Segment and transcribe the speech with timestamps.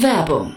[0.00, 0.56] Werbung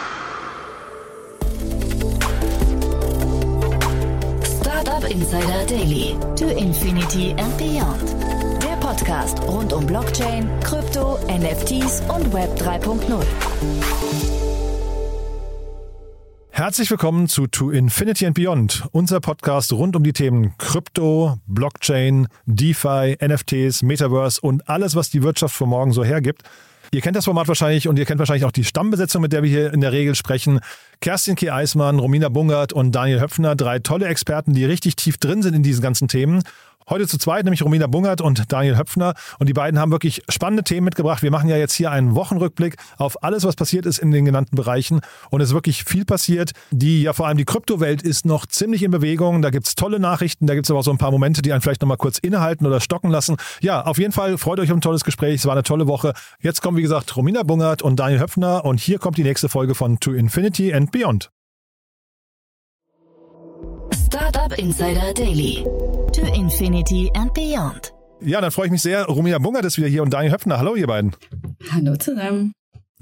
[4.81, 6.15] Startup Insider Daily.
[6.37, 8.15] To Infinity and Beyond.
[8.63, 13.23] Der Podcast rund um Blockchain, Krypto, NFTs und Web 3.0.
[16.49, 22.27] Herzlich willkommen zu To Infinity and Beyond, unser Podcast rund um die Themen Krypto, Blockchain,
[22.47, 26.41] DeFi, NFTs, Metaverse und alles, was die Wirtschaft von morgen so hergibt.
[26.93, 29.49] Ihr kennt das Format wahrscheinlich und ihr kennt wahrscheinlich auch die Stammbesetzung, mit der wir
[29.49, 30.59] hier in der Regel sprechen.
[30.99, 31.49] Kerstin K.
[31.49, 35.63] Eismann, Romina Bungert und Daniel Höpfner, drei tolle Experten, die richtig tief drin sind in
[35.63, 36.43] diesen ganzen Themen.
[36.91, 39.13] Heute zu zweit, nämlich Romina Bungert und Daniel Höpfner.
[39.39, 41.23] Und die beiden haben wirklich spannende Themen mitgebracht.
[41.23, 44.57] Wir machen ja jetzt hier einen Wochenrückblick auf alles, was passiert ist in den genannten
[44.57, 44.99] Bereichen.
[45.29, 46.51] Und es ist wirklich viel passiert.
[46.71, 49.41] Die, ja vor allem die Kryptowelt ist noch ziemlich in Bewegung.
[49.41, 50.47] Da gibt es tolle Nachrichten.
[50.47, 52.67] Da gibt es aber auch so ein paar Momente, die einen vielleicht nochmal kurz innehalten
[52.67, 53.37] oder stocken lassen.
[53.61, 55.35] Ja, auf jeden Fall freut euch auf ein tolles Gespräch.
[55.35, 56.11] Es war eine tolle Woche.
[56.41, 58.65] Jetzt kommen, wie gesagt, Romina Bungert und Daniel Höpfner.
[58.65, 61.31] Und hier kommt die nächste Folge von To Infinity and Beyond.
[64.41, 65.63] Startup Insider Daily.
[66.13, 67.93] To Infinity and Beyond.
[68.21, 69.05] Ja, dann freue ich mich sehr.
[69.05, 70.57] Romina Bungert ist wieder hier und Daniel Höpfner.
[70.57, 71.15] Hallo, ihr beiden.
[71.69, 72.51] Hallo zusammen.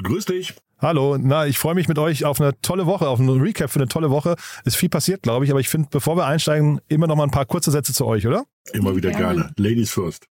[0.03, 0.55] Grüß dich.
[0.79, 3.79] Hallo, na, ich freue mich mit euch auf eine tolle Woche, auf einen Recap für
[3.79, 4.35] eine tolle Woche.
[4.65, 7.31] Ist viel passiert, glaube ich, aber ich finde, bevor wir einsteigen, immer noch mal ein
[7.31, 8.43] paar kurze Sätze zu euch, oder?
[8.73, 9.35] Immer wieder Gerne.
[9.35, 9.53] gerne.
[9.55, 10.25] Ladies first.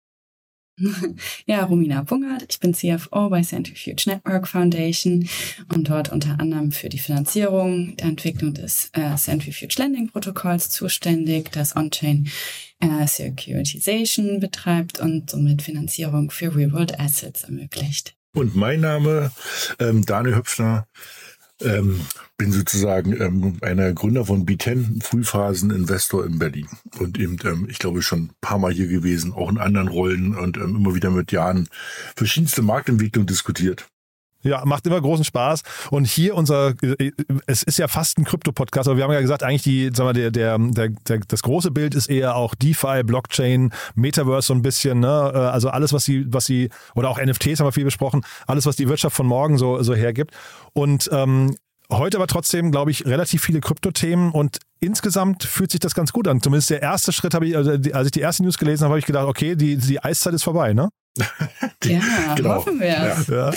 [1.46, 2.46] Ja, Romina Bungert.
[2.48, 5.28] Ich bin CFO bei Centrifuge Network Foundation
[5.72, 11.50] und dort unter anderem für die Finanzierung der Entwicklung des äh, Centrifuge Lending Protokolls zuständig,
[11.52, 12.28] das On-Chain
[12.80, 18.14] äh, Securitization betreibt und somit Finanzierung für Real-World Assets ermöglicht.
[18.34, 19.30] Und mein Name,
[19.78, 20.86] ähm, Daniel Höpfner,
[21.62, 22.00] ähm,
[22.36, 26.68] bin sozusagen ähm, einer Gründer von B10, Frühphasen-Investor in Berlin.
[26.98, 30.36] Und eben, ähm, ich glaube, schon ein paar Mal hier gewesen, auch in anderen Rollen
[30.36, 31.68] und ähm, immer wieder mit Jahren
[32.14, 33.88] verschiedenste Marktentwicklungen diskutiert.
[34.46, 35.62] Ja, macht immer großen Spaß.
[35.90, 36.74] Und hier unser,
[37.46, 40.12] es ist ja fast ein Krypto-Podcast, aber wir haben ja gesagt, eigentlich die, sagen wir,
[40.14, 44.62] der, der, der, der, das große Bild ist eher auch DeFi, Blockchain, Metaverse so ein
[44.62, 45.32] bisschen, ne?
[45.34, 48.66] Äh, Also alles, was sie, was sie, oder auch NFTs haben wir viel besprochen, alles,
[48.66, 50.32] was die Wirtschaft von morgen so, so hergibt.
[50.72, 51.56] Und ähm,
[51.90, 56.28] heute aber trotzdem, glaube ich, relativ viele Krypto-Themen und insgesamt fühlt sich das ganz gut
[56.28, 56.42] an.
[56.42, 58.90] Zumindest der erste Schritt habe ich, also die, als ich die erste News gelesen habe,
[58.92, 60.90] habe ich gedacht, okay, die, die Eiszeit ist vorbei, ne?
[61.84, 62.00] Ja,
[62.34, 62.54] Genau.
[62.56, 63.26] hoffen wir es.
[63.28, 63.50] Ja.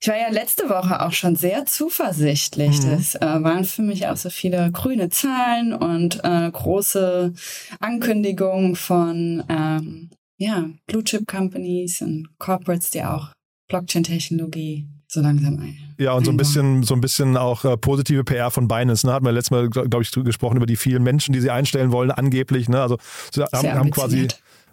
[0.00, 2.82] Ich war ja letzte Woche auch schon sehr zuversichtlich.
[2.82, 2.90] Mhm.
[2.90, 7.32] Das äh, waren für mich auch so viele grüne Zahlen und äh, große
[7.80, 13.32] Ankündigungen von ähm, ja, Blue Chip Companies und Corporates, die auch
[13.68, 15.76] Blockchain-Technologie so langsam ein.
[15.98, 19.06] Ja, und so ein bisschen, so ein bisschen auch äh, positive PR von Binance.
[19.06, 19.12] Ne?
[19.12, 22.10] Hatten wir letztes Mal, glaube ich, gesprochen über die vielen Menschen, die sie einstellen wollen,
[22.10, 22.68] angeblich.
[22.68, 22.80] Ne?
[22.80, 22.98] Also
[23.32, 24.28] sie haben, haben quasi.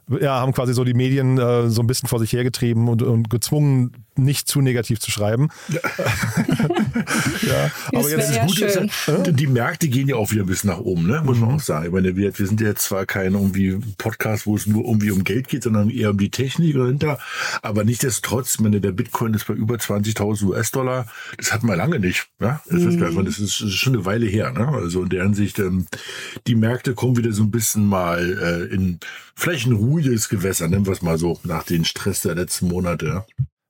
[0.07, 3.29] Ja, haben quasi so die Medien äh, so ein bisschen vor sich hergetrieben und, und
[3.29, 5.49] gezwungen, nicht zu negativ zu schreiben.
[5.69, 5.79] ja,
[7.87, 9.23] aber Das jetzt ja Gut ist, schön.
[9.25, 11.21] ja, die Märkte gehen ja auch wieder ein bisschen nach oben, ne?
[11.25, 11.87] muss man auch sagen.
[11.87, 15.11] Ich meine, wir, wir sind ja jetzt zwar kein irgendwie Podcast, wo es nur irgendwie
[15.11, 17.19] um Geld geht, sondern eher um die Technik dahinter.
[17.61, 21.07] Aber nichtsdestotrotz, ich meine, der Bitcoin ist bei über 20.000 US-Dollar.
[21.37, 22.27] Das hatten wir lange nicht.
[22.39, 22.61] Ja?
[22.69, 24.51] Das, ist, das, ist, das ist schon eine Weile her.
[24.51, 24.67] Ne?
[24.67, 25.87] Also in der Hinsicht, ähm,
[26.47, 28.99] die Märkte kommen wieder so ein bisschen mal äh, in ein
[29.95, 33.25] ruhiges Gewässer, nennen wir es mal so, nach den Stress der letzten Monate.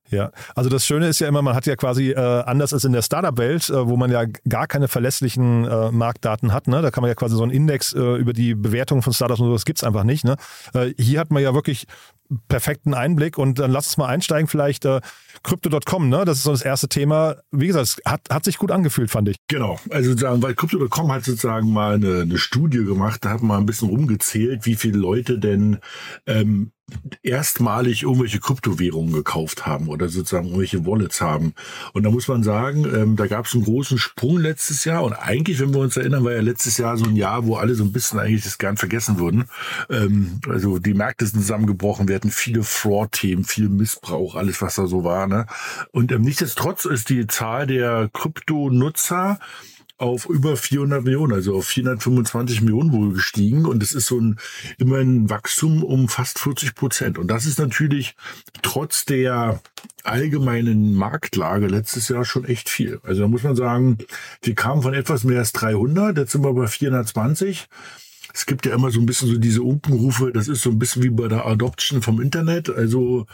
[0.10, 0.32] Ja?
[0.56, 3.02] Also das Schöne ist ja immer, man hat ja quasi äh, anders als in der
[3.02, 6.68] Startup-Welt, äh, wo man ja gar keine verlässlichen äh, Marktdaten hat.
[6.68, 6.82] Ne?
[6.82, 9.48] Da kann man ja quasi so einen Index äh, über die Bewertung von Startups und
[9.48, 10.24] so, das gibt's einfach nicht.
[10.24, 10.36] Ne?
[10.74, 11.86] Äh, hier hat man ja wirklich
[12.48, 15.02] perfekten Einblick und dann lass uns mal einsteigen vielleicht äh,
[15.44, 16.26] Crypto.com, ne?
[16.26, 17.36] Das ist so das erste Thema.
[17.52, 19.38] Wie gesagt, es hat, hat sich gut angefühlt, fand ich.
[19.48, 23.60] Genau, also sozusagen, weil Crypto.com hat sozusagen mal eine, eine Studie gemacht, da hat man
[23.60, 25.80] ein bisschen rumgezählt, wie viele Leute denn
[26.26, 26.72] ähm,
[27.24, 31.54] erstmalig irgendwelche Kryptowährungen gekauft haben oder sozusagen irgendwelche Wallets haben.
[31.94, 35.04] Und da muss man sagen, ähm, da gab es einen großen Sprung letztes Jahr.
[35.04, 37.74] Und eigentlich, wenn wir uns erinnern, war ja letztes Jahr so ein Jahr, wo alle
[37.74, 39.46] so ein bisschen eigentlich das gern vergessen wurden.
[39.90, 42.08] Ähm, also die Märkte sind zusammengebrochen.
[42.08, 45.26] Wir hatten viele Fraud-Themen, viel Missbrauch, alles, was da so war.
[45.26, 45.48] Ne?
[45.92, 49.40] Und ähm, nichtsdestotrotz ist die Zahl der Kryptonutzer
[49.98, 53.66] auf über 400 Millionen, also auf 425 Millionen wohl gestiegen.
[53.66, 54.38] Und es ist so ein
[54.78, 57.18] immer ein Wachstum um fast 40 Prozent.
[57.18, 58.16] Und das ist natürlich
[58.62, 59.62] trotz der
[60.04, 63.00] allgemeinen Marktlage letztes Jahr schon echt viel.
[63.04, 63.98] Also da muss man sagen,
[64.42, 67.68] wir kamen von etwas mehr als 300, jetzt sind wir bei 420
[68.36, 71.02] es gibt ja immer so ein bisschen so diese Unkenrufe, das ist so ein bisschen
[71.04, 72.70] wie bei der Adoption vom Internet.
[72.70, 73.28] Also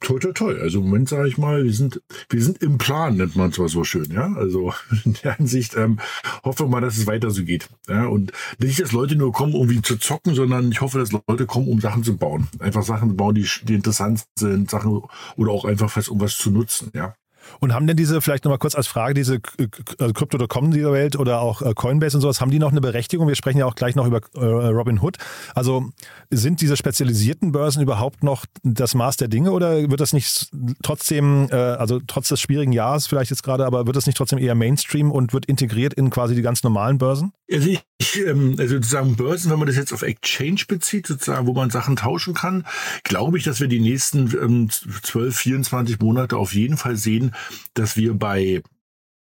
[0.00, 0.60] toll, toll, toll.
[0.60, 3.70] Also im Moment sage ich mal, wir sind, wir sind im Plan, nennt man zwar
[3.70, 4.30] so schön, ja.
[4.34, 6.00] Also in der Hinsicht ähm,
[6.44, 7.70] hoffe mal, dass es weiter so geht.
[7.88, 11.12] Ja, und nicht, dass Leute nur kommen, um wie zu zocken, sondern ich hoffe, dass
[11.12, 12.46] Leute kommen, um Sachen zu bauen.
[12.58, 15.00] Einfach Sachen zu bauen, die, die interessant sind, Sachen
[15.36, 17.14] oder auch einfach fest, um was zu nutzen, ja.
[17.60, 19.40] Und haben denn diese, vielleicht nochmal kurz als Frage, diese
[19.98, 23.28] also Crypto.com dieser Welt oder auch äh, Coinbase und sowas, haben die noch eine Berechtigung?
[23.28, 25.16] Wir sprechen ja auch gleich noch über äh, Robin Hood.
[25.54, 25.90] Also
[26.30, 30.50] sind diese spezialisierten Börsen überhaupt noch das Maß der Dinge oder wird das nicht
[30.82, 34.54] trotzdem, also trotz des schwierigen Jahres vielleicht jetzt gerade, aber wird das nicht trotzdem eher
[34.54, 37.32] Mainstream und wird integriert in quasi die ganz normalen Börsen?
[37.52, 41.52] Also, ich, ähm, also sozusagen Börsen, wenn man das jetzt auf Exchange bezieht, sozusagen, wo
[41.52, 42.66] man Sachen tauschen kann,
[43.04, 47.31] glaube ich, dass wir die nächsten 12, 24 Monate auf jeden Fall sehen,
[47.74, 48.62] dass wir bei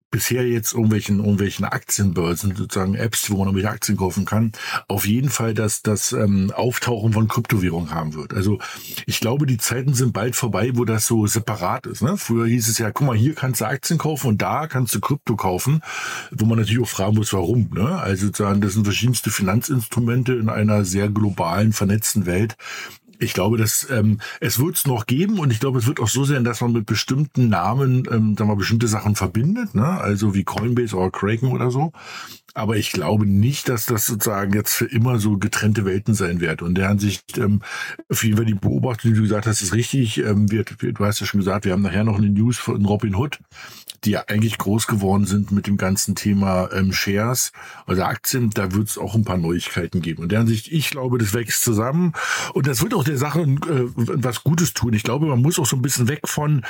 [0.09, 4.54] bisher jetzt irgendwelchen, irgendwelchen Aktienbörsen, sozusagen Apps, wo man irgendwelche Aktien kaufen kann,
[4.88, 8.33] auf jeden Fall das, das ähm, Auftauchen von Kryptowährungen haben wird.
[8.33, 8.59] Also
[9.06, 12.01] ich glaube, die Zeiten sind bald vorbei, wo das so separat ist.
[12.01, 12.18] Ne?
[12.18, 15.01] Früher hieß es ja, guck mal, hier kannst du Aktien kaufen und da kannst du
[15.01, 15.81] Krypto kaufen,
[16.31, 17.69] wo man natürlich auch fragen muss, warum.
[17.74, 18.00] Ne?
[18.00, 22.56] Also sozusagen, das sind verschiedenste Finanzinstrumente in einer sehr globalen, vernetzten Welt
[23.19, 26.08] ich glaube, dass ähm, es wird es noch geben und ich glaube, es wird auch
[26.08, 30.00] so sein, dass man mit bestimmten Namen, ähm, sagen wir, bestimmte Sachen verbindet, ne?
[30.00, 31.92] also wie Coinbase oder Kraken oder so.
[32.57, 36.63] Aber ich glaube nicht, dass das sozusagen jetzt für immer so getrennte Welten sein wird.
[36.63, 37.62] Und in der Ansicht, ähm,
[38.09, 40.18] auf jeden Fall die Beobachtung, die du gesagt hast, ist richtig.
[40.18, 43.15] Ähm, wir, du hast ja schon gesagt, wir haben nachher noch eine News von Robin
[43.15, 43.38] Hood,
[44.04, 47.51] die ja eigentlich groß geworden sind mit dem ganzen Thema ähm, Shares
[47.86, 48.50] oder Aktien.
[48.50, 50.24] Da wird es auch ein paar Neuigkeiten geben.
[50.24, 52.13] Und in der Ansicht, ich glaube, das wächst zusammen.
[52.56, 54.94] Und das wird auch der Sache äh, was Gutes tun.
[54.94, 56.63] Ich glaube, man muss auch so ein bisschen weg von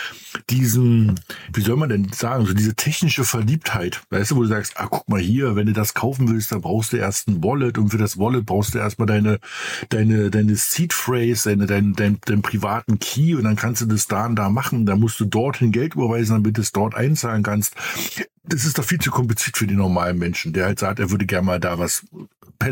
[0.50, 1.16] diesem,
[1.54, 4.02] wie soll man denn sagen, so diese technische Verliebtheit.
[4.10, 6.62] Weißt du, wo du sagst, ah, guck mal hier, wenn du das kaufen willst, dann
[6.62, 9.40] brauchst du erst ein Wallet und für das Wallet brauchst du erstmal deine,
[9.90, 14.08] deine, deine Seed Phrase, deine, deinen, deinen, deinen privaten Key und dann kannst du das
[14.08, 14.86] da und da machen.
[14.86, 17.76] Da musst du dorthin Geld überweisen, damit du es dort einzahlen kannst.
[18.44, 21.26] Das ist doch viel zu kompliziert für die normalen Menschen, der halt sagt, er würde
[21.26, 22.06] gerne mal da was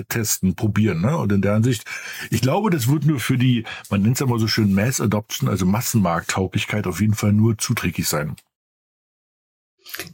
[0.09, 1.01] testen, probieren.
[1.01, 1.17] Ne?
[1.17, 1.85] Und in der Ansicht,
[2.29, 5.01] ich glaube, das wird nur für die, man nennt es ja mal so schön Mass
[5.01, 8.35] Adoption, also Massenmarkttauglichkeit auf jeden Fall nur zuträglich sein.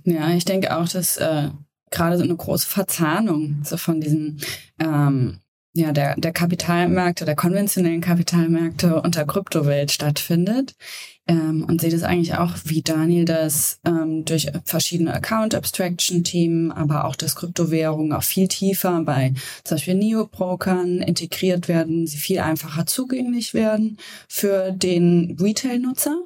[0.04, 1.50] Ja, ich denke auch, dass äh,
[1.92, 4.42] gerade so eine große Verzahnung so von diesen
[4.80, 5.40] ähm,
[5.74, 10.76] ja, der, der Kapitalmärkte, der konventionellen Kapitalmärkte und der Kryptowelt stattfindet.
[11.28, 17.16] Ähm, und sehe das eigentlich auch, wie Daniel das ähm, durch verschiedene Account-Abstraction-Themen, aber auch
[17.16, 19.34] das Kryptowährungen auch viel tiefer bei
[19.64, 23.98] zum Beispiel Neo-Brokern integriert werden, sie viel einfacher zugänglich werden
[24.28, 26.18] für den Retail-Nutzer.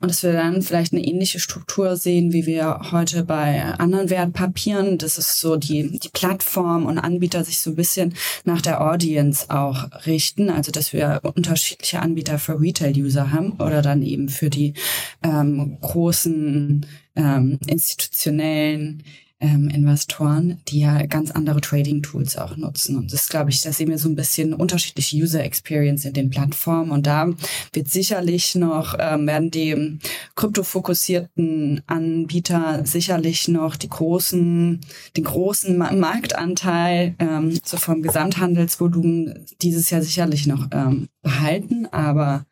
[0.00, 4.98] Und dass wir dann vielleicht eine ähnliche Struktur sehen, wie wir heute bei anderen Wertpapieren.
[4.98, 8.14] Das ist so die, die Plattform und Anbieter sich so ein bisschen
[8.44, 10.50] nach der Audience auch richten.
[10.50, 14.74] Also dass wir unterschiedliche Anbieter für Retail-User haben oder dann eben für die
[15.22, 16.86] ähm, großen
[17.16, 19.02] ähm, institutionellen
[19.40, 22.96] ähm, Investoren, die ja ganz andere Trading-Tools auch nutzen.
[22.96, 26.30] Und das glaube ich, da sehen wir so ein bisschen unterschiedliche User Experience in den
[26.30, 26.90] Plattformen.
[26.90, 27.30] Und da
[27.72, 29.98] wird sicherlich noch, ähm, werden die
[30.36, 34.80] kryptofokussierten Anbieter sicherlich noch die großen,
[35.16, 41.86] den großen Marktanteil ähm, so vom Gesamthandelsvolumen dieses Jahr sicherlich noch ähm, behalten.
[41.86, 42.44] Aber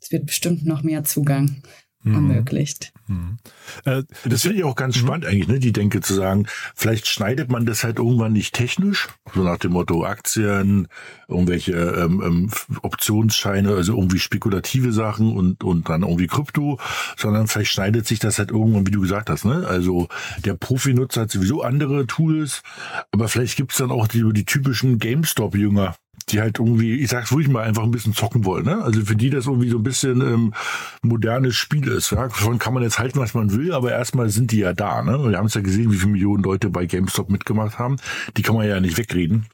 [0.00, 1.62] es wird bestimmt noch mehr Zugang.
[2.04, 2.92] Ermöglicht.
[3.06, 3.38] Mhm.
[3.84, 5.00] Äh, das finde ich auch ganz mhm.
[5.06, 5.58] spannend eigentlich, ne?
[5.58, 9.72] die Denke zu sagen, vielleicht schneidet man das halt irgendwann nicht technisch, so nach dem
[9.72, 10.88] Motto Aktien,
[11.28, 12.50] irgendwelche ähm, ähm,
[12.82, 16.78] Optionsscheine, also irgendwie spekulative Sachen und, und dann irgendwie Krypto,
[17.16, 19.66] sondern vielleicht schneidet sich das halt irgendwann, wie du gesagt hast, ne?
[19.66, 20.08] Also
[20.44, 22.62] der Profi-Nutzer hat sowieso andere Tools,
[23.10, 25.94] aber vielleicht gibt es dann auch die, die typischen GameStop-Jünger,
[26.26, 28.64] die halt irgendwie, ich sag's ruhig mal, einfach ein bisschen zocken wollen.
[28.64, 28.82] Ne?
[28.82, 30.54] Also für die das irgendwie so ein bisschen ähm,
[31.02, 32.10] modernes Spiel ist.
[32.12, 32.28] Ja?
[32.28, 35.02] Davon kann man jetzt halten, was man will, aber erstmal sind die ja da.
[35.02, 35.30] Ne?
[35.30, 37.96] Wir haben es ja gesehen, wie viele Millionen Leute bei GameStop mitgemacht haben.
[38.36, 39.46] Die kann man ja nicht wegreden.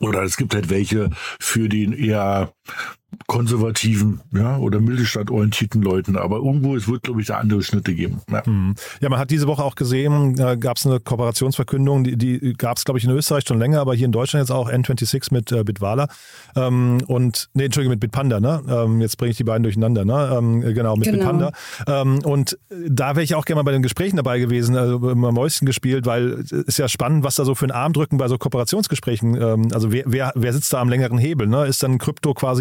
[0.00, 1.10] Oder es gibt halt welche
[1.40, 2.52] für den eher
[3.26, 6.16] konservativen ja, oder mittelstadtorientierten Leuten.
[6.16, 8.20] Aber irgendwo, es wird, glaube ich, da andere Schnitte geben.
[8.30, 8.42] Ja.
[8.44, 8.74] Mhm.
[9.00, 12.76] ja, man hat diese Woche auch gesehen, äh, gab es eine Kooperationsverkündung, die, die gab
[12.76, 15.52] es, glaube ich, in Österreich schon länger, aber hier in Deutschland jetzt auch N26 mit
[15.52, 16.08] äh, Bitwala
[16.56, 18.62] ähm, und, nee, Entschuldigung, mit Bitpanda, ne?
[18.68, 20.36] Ähm, jetzt bringe ich die beiden durcheinander, ne?
[20.36, 21.18] Ähm, genau, mit genau.
[21.18, 21.52] Bitpanda.
[21.86, 25.32] Ähm, und da wäre ich auch gerne mal bei den Gesprächen dabei gewesen, also mal
[25.32, 28.38] Mäuschen gespielt, weil es ist ja spannend, was da so für ein Armdrücken bei so
[28.38, 31.66] Kooperationsgesprächen, ähm, also wer, wer, wer sitzt da am längeren Hebel, ne?
[31.66, 32.53] Ist dann Krypto quasi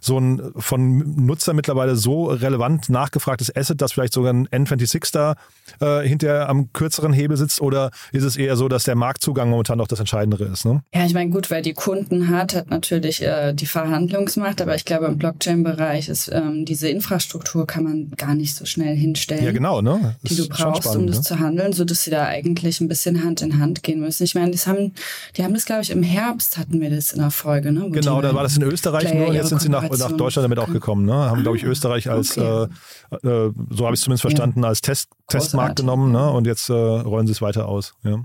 [0.00, 5.34] so ein von Nutzer mittlerweile so relevant nachgefragtes Asset, dass vielleicht sogar ein N26 da
[5.80, 7.60] äh, hinter am kürzeren Hebel sitzt?
[7.60, 10.64] Oder ist es eher so, dass der Marktzugang momentan noch das Entscheidendere ist?
[10.64, 10.82] Ne?
[10.94, 14.84] Ja, ich meine, gut, wer die Kunden hat, hat natürlich äh, die Verhandlungsmacht, aber ich
[14.84, 19.44] glaube, im Blockchain-Bereich ist ähm, diese Infrastruktur kann man gar nicht so schnell hinstellen.
[19.44, 20.16] Ja, genau, ne?
[20.22, 21.22] Die du brauchst, spannend, um das ne?
[21.22, 24.24] zu handeln, sodass sie da eigentlich ein bisschen Hand in Hand gehen müssen.
[24.24, 24.92] Ich meine, das haben,
[25.36, 27.88] die haben das, glaube ich, im Herbst hatten wir das in der Folge, ne?
[27.90, 30.58] genau, da war das in Österreich Player nur jetzt sind sie nach, nach Deutschland damit
[30.58, 31.06] auch gekommen.
[31.06, 31.14] Ne?
[31.14, 32.68] Haben, glaube ich, ah, Österreich als, okay.
[33.10, 36.30] äh, äh, so habe ich es zumindest verstanden, als Test, Testmarkt genommen ne?
[36.30, 37.94] und jetzt äh, rollen sie es weiter aus.
[38.02, 38.22] Ja.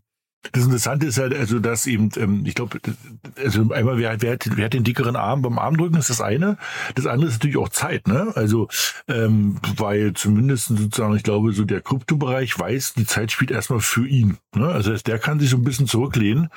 [0.52, 2.80] Das Interessante ist halt, also, dass eben, ähm, ich glaube,
[3.38, 6.58] also einmal, wer, wer, hat, wer hat den dickeren Arm beim Armdrücken, ist das eine.
[6.96, 8.32] Das andere ist natürlich auch Zeit, ne?
[8.36, 8.68] Also,
[9.08, 14.08] ähm, weil zumindest sozusagen, ich glaube, so der Kryptobereich weiß, die Zeit spielt erstmal für
[14.08, 14.38] ihn.
[14.56, 14.68] Ne?
[14.68, 16.50] Also der kann sich so ein bisschen zurücklehnen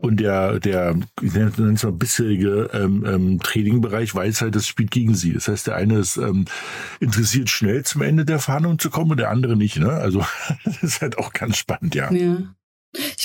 [0.00, 4.90] und der, der, ich nenne es mal bisherige ähm, ähm, Trading-Bereich weiß halt, das spielt
[4.90, 5.32] gegen sie.
[5.32, 6.46] Das heißt, der eine ist ähm,
[7.00, 9.90] interessiert, schnell zum Ende der Verhandlung zu kommen und der andere nicht, ne?
[9.90, 10.24] Also,
[10.64, 12.10] das ist halt auch ganz spannend, ja.
[12.12, 12.36] Ja.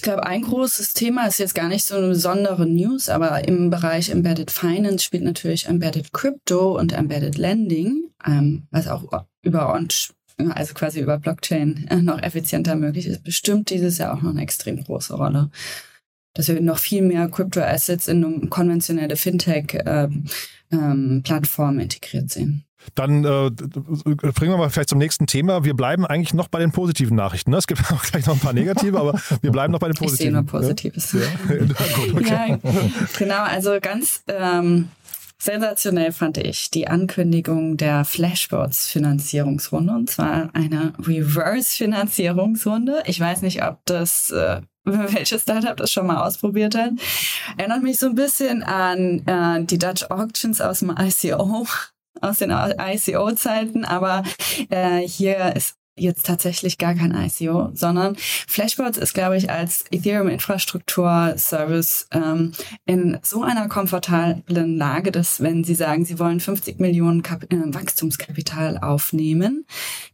[0.07, 3.69] Ich glaube, ein großes Thema ist jetzt gar nicht so eine besondere News, aber im
[3.69, 9.77] Bereich Embedded Finance spielt natürlich Embedded Crypto und Embedded Lending, ähm, was auch über
[10.37, 14.43] also quasi über Blockchain äh, noch effizienter möglich ist, bestimmt dieses Jahr auch noch eine
[14.43, 15.49] extrem große Rolle.
[16.33, 20.39] Dass wir noch viel mehr Crypto-Assets in konventionelle Fintech-Plattformen
[20.71, 22.63] ähm, ähm, integriert sehen.
[22.95, 25.63] Dann äh, bringen wir mal vielleicht zum nächsten Thema.
[25.63, 27.51] Wir bleiben eigentlich noch bei den positiven Nachrichten.
[27.51, 27.57] Ne?
[27.57, 30.15] Es gibt auch gleich noch ein paar negative, aber wir bleiben noch bei den positiven.
[30.15, 31.13] Ich sehe nur Positives.
[31.13, 31.19] Ja,
[32.21, 32.47] ja.
[32.47, 32.59] ja
[33.17, 34.89] genau, also ganz ähm,
[35.37, 43.03] sensationell fand ich die Ankündigung der Flashbots Finanzierungsrunde und zwar eine Reverse Finanzierungsrunde.
[43.05, 46.91] Ich weiß nicht, ob das äh, welches Startup das schon mal ausprobiert hat.
[47.57, 51.67] Erinnert mich so ein bisschen an äh, die Dutch Auctions aus dem ICO
[52.21, 54.23] aus den ICO-Zeiten, aber
[54.69, 62.07] äh, hier ist jetzt tatsächlich gar kein ICO, sondern Flashbots ist, glaube ich, als Ethereum-Infrastruktur-Service
[62.11, 62.51] ähm,
[62.85, 67.73] in so einer komfortablen Lage, dass wenn Sie sagen, Sie wollen 50 Millionen Kap äh,
[67.73, 69.65] Wachstumskapital aufnehmen,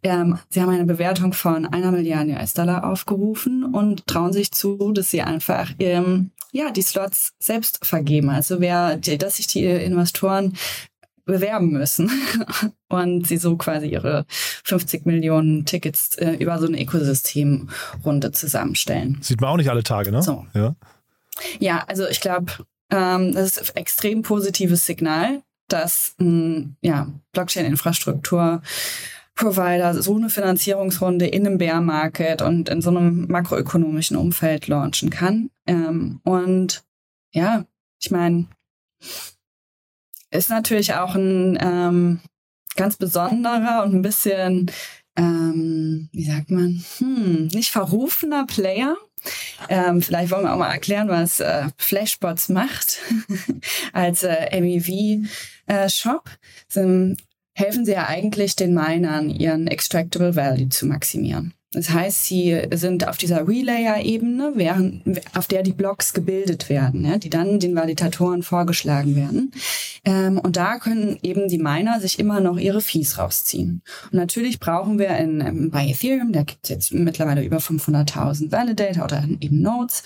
[0.01, 5.11] ähm, Sie haben eine Bewertung von einer Milliarde US-Dollar aufgerufen und trauen sich zu, dass
[5.11, 8.29] Sie einfach ähm, ja, die Slots selbst vergeben.
[8.29, 10.53] Also wer, dass sich die Investoren
[11.25, 12.11] bewerben müssen
[12.89, 19.19] und sie so quasi ihre 50 Millionen Tickets äh, über so eine Ökosystemrunde zusammenstellen.
[19.21, 20.21] Sieht man auch nicht alle Tage, ne?
[20.21, 20.45] So.
[20.53, 20.75] Ja,
[21.59, 22.51] ja also ich glaube,
[22.89, 28.61] ähm, das ist ein extrem positives Signal, dass ein ja, Blockchain-Infrastruktur
[29.35, 35.09] Provider so eine Finanzierungsrunde in einem Bear Market und in so einem makroökonomischen Umfeld launchen
[35.09, 35.49] kann.
[35.65, 36.83] Ähm, und
[37.31, 37.65] ja,
[37.99, 38.47] ich meine,
[40.33, 42.19] ist natürlich auch ein ähm,
[42.75, 44.71] ganz besonderer und ein bisschen,
[45.15, 48.95] ähm, wie sagt man, hm, nicht verrufener Player.
[49.69, 52.99] Ähm, vielleicht wollen wir auch mal erklären, was äh, Flashbots macht
[53.93, 56.29] als äh, MEV-Shop.
[56.75, 57.15] Äh,
[57.55, 61.53] helfen sie ja eigentlich den Minern, ihren Extractable Value zu maximieren.
[61.73, 64.53] Das heißt, sie sind auf dieser Relayer-Ebene,
[65.35, 69.51] auf der die Blocks gebildet werden, ja, die dann den Validatoren vorgeschlagen werden.
[70.05, 73.81] Ähm, und da können eben die Miner sich immer noch ihre Fees rausziehen.
[74.11, 78.51] Und natürlich brauchen wir in, ähm, bei Ethereum, da gibt es jetzt mittlerweile über 500.000
[78.51, 80.03] Validator oder eben Nodes,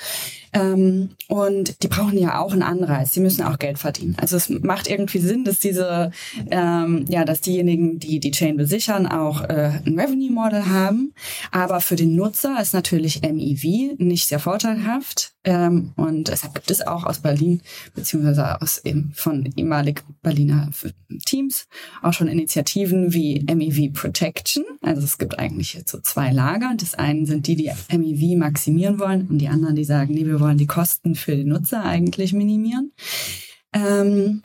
[0.53, 3.11] ähm, und die brauchen ja auch einen Anreiz.
[3.11, 4.15] Sie müssen auch Geld verdienen.
[4.19, 6.11] Also es macht irgendwie Sinn, dass diese,
[6.49, 11.13] ähm, ja, dass diejenigen, die die Chain besichern, auch äh, ein Revenue Model haben.
[11.51, 15.33] Aber für den Nutzer ist natürlich MEV nicht sehr vorteilhaft.
[15.47, 17.61] Ähm, und deshalb gibt es auch aus Berlin,
[17.95, 20.69] beziehungsweise aus eben von ehemalig Berliner
[21.25, 21.69] Teams,
[22.01, 24.65] auch schon Initiativen wie MEV Protection.
[24.81, 26.73] Also es gibt eigentlich jetzt so zwei Lager.
[26.75, 30.41] Das einen sind die, die MEV maximieren wollen und die anderen, die sagen, nee, wir
[30.41, 32.91] wollen die Kosten für den Nutzer eigentlich minimieren.
[33.71, 34.41] Ähm,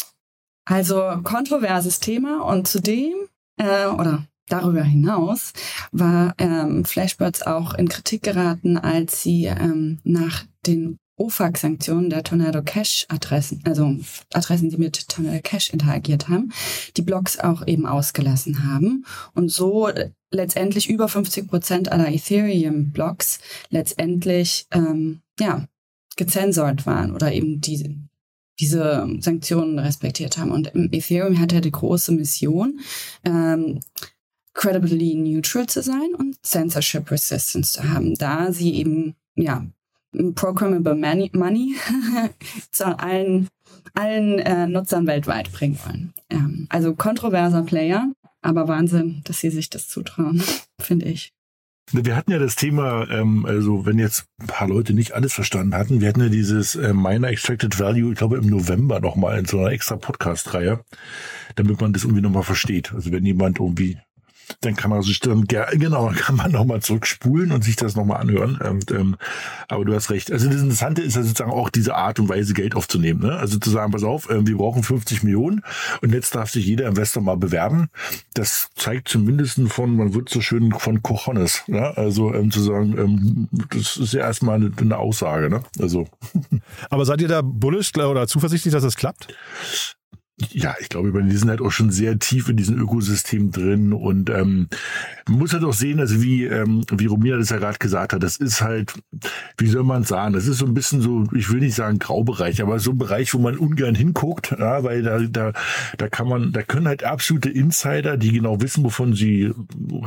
[0.64, 3.14] also kontroverses Thema und zudem,
[3.56, 5.54] äh, oder Darüber hinaus
[5.92, 12.60] war ähm, Flashbirds auch in Kritik geraten, als sie ähm, nach den OFAC-Sanktionen der Tornado
[12.62, 13.96] Cash-Adressen, also
[14.34, 16.52] Adressen, die mit Tornado Cash interagiert haben,
[16.98, 19.88] die Blocks auch eben ausgelassen haben und so
[20.30, 23.38] letztendlich über 50 Prozent aller Ethereum-Blocks
[23.70, 25.66] letztendlich ähm, ja
[26.16, 27.94] gezensort waren oder eben diese
[28.60, 30.50] diese Sanktionen respektiert haben.
[30.50, 32.80] Und Ethereum hat ja die große Mission,
[33.24, 33.80] ähm,
[34.54, 39.66] credibly neutral zu sein und censorship resistance zu haben, da sie eben ja
[40.34, 41.74] programmable money, money
[42.70, 43.48] zu allen
[43.94, 46.14] allen äh, Nutzern weltweit bringen wollen.
[46.30, 50.42] Ähm, also kontroverser Player, aber Wahnsinn, dass sie sich das zutrauen,
[50.80, 51.32] finde ich.
[51.90, 55.74] Wir hatten ja das Thema, ähm, also wenn jetzt ein paar Leute nicht alles verstanden
[55.74, 59.44] hatten, wir hatten ja dieses äh, Miner Extracted Value, ich glaube im November nochmal in
[59.44, 60.80] so einer extra Podcast-Reihe,
[61.56, 62.94] damit man das irgendwie nochmal versteht.
[62.94, 63.98] Also wenn jemand irgendwie
[64.60, 68.56] dann kann man sich dann genau, kann man nochmal zurückspulen und sich das nochmal anhören.
[68.56, 69.16] Und, ähm,
[69.68, 70.30] aber du hast recht.
[70.30, 73.20] Also das Interessante ist ja sozusagen auch diese Art und Weise, Geld aufzunehmen.
[73.20, 73.36] Ne?
[73.36, 75.62] Also zu sagen, pass auf, äh, wir brauchen 50 Millionen
[76.00, 77.88] und jetzt darf sich jeder Investor mal bewerben.
[78.34, 81.64] Das zeigt zumindest von, man wird so schön von Cojones.
[81.66, 81.96] Ne?
[81.96, 85.48] Also ähm, zu sagen, ähm, das ist ja erstmal eine, eine Aussage.
[85.50, 85.62] Ne?
[85.80, 86.08] Also.
[86.90, 89.34] Aber seid ihr da bullish oder zuversichtlich, dass das klappt?
[90.50, 94.30] Ja, ich glaube, die sind halt auch schon sehr tief in diesem Ökosystem drin und
[94.30, 94.68] ähm,
[95.28, 98.22] man muss halt auch sehen, also wie, ähm, wie Romina das ja gerade gesagt hat,
[98.22, 98.92] das ist halt,
[99.56, 102.62] wie soll man sagen, das ist so ein bisschen so, ich will nicht sagen Graubereich,
[102.62, 105.52] aber so ein Bereich, wo man ungern hinguckt, ja, weil da, da,
[105.98, 109.52] da kann man, da können halt absolute Insider, die genau wissen, wovon sie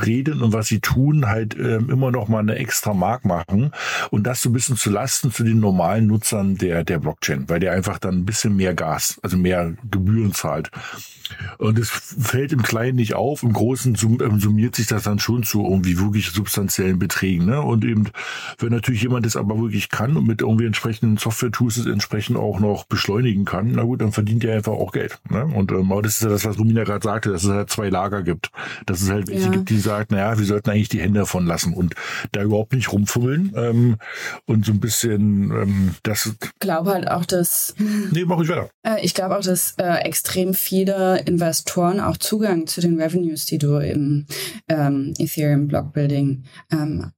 [0.06, 3.72] reden und was sie tun, halt ähm, immer noch mal eine extra Mark machen
[4.12, 7.60] und das so ein bisschen zu Lasten zu den normalen Nutzern der, der Blockchain, weil
[7.60, 10.72] der einfach dann ein bisschen mehr Gas, also mehr Gebühren Gebühren zahlt.
[11.58, 15.44] Und es fällt im Kleinen nicht auf, im Großen ähm, summiert sich das dann schon
[15.44, 17.46] zu irgendwie wirklich substanziellen Beträgen.
[17.46, 17.62] Ne?
[17.62, 18.10] Und eben,
[18.60, 22.60] wenn natürlich jemand das aber wirklich kann und mit irgendwie entsprechenden Software-Tools es entsprechend auch
[22.60, 25.20] noch beschleunigen kann, na gut, dann verdient er einfach auch Geld.
[25.29, 25.46] Ne?
[25.46, 28.22] Und ähm, das ist ja das, was Romina gerade sagte, dass es halt zwei Lager
[28.22, 28.51] gibt.
[28.86, 29.51] Dass es halt welche ja.
[29.51, 31.96] gibt, die sagen, naja, wir sollten eigentlich die Hände davon lassen und
[32.32, 33.98] da überhaupt nicht rumfummeln ähm,
[34.46, 36.27] und so ein bisschen ähm, das.
[36.27, 37.74] Ich glaube halt auch, dass.
[38.12, 38.70] Nee, mach ich weiter.
[38.84, 43.58] Äh, ich glaube auch, dass äh, extrem viele Investoren auch Zugang zu den Revenues, die
[43.58, 44.28] du im
[44.70, 47.12] ähm, Ethereum Block Building ähm,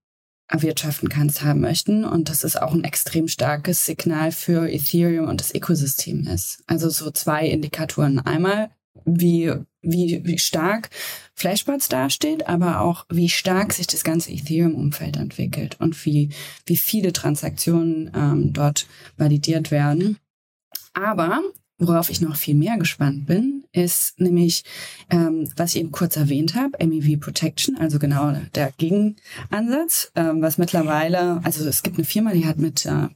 [0.48, 2.04] erwirtschaften kannst, haben möchten.
[2.04, 6.64] Und das ist auch ein extrem starkes Signal für Ethereum und das Ökosystem ist.
[6.66, 8.18] Also so zwei Indikatoren.
[8.18, 8.72] Einmal,
[9.06, 10.90] wie, wie, wie stark
[11.36, 16.30] Flashbots dasteht, aber auch wie stark sich das ganze Ethereum-Umfeld entwickelt und wie,
[16.66, 20.18] wie viele Transaktionen ähm, dort validiert werden.
[20.96, 21.44] Aber
[21.80, 24.64] Worauf ich noch viel mehr gespannt bin, ist nämlich,
[25.12, 30.58] ähm, was ich eben kurz erwähnt habe, MEV Protection, also genau der Gegenansatz, ähm, was
[30.58, 33.10] mittlerweile, also es gibt eine Firma, die hat mit, äh,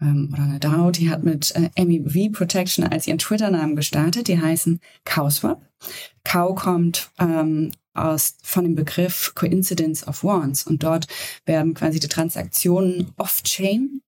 [0.00, 4.40] ähm, oder eine DAO, die hat mit äh, MEV Protection als ihren Twitter-Namen gestartet, die
[4.40, 5.60] heißen CowSwap.
[6.22, 11.08] Cow kommt ähm, aus, von dem Begriff Coincidence of Wants und dort
[11.46, 14.02] werden quasi die Transaktionen off-chain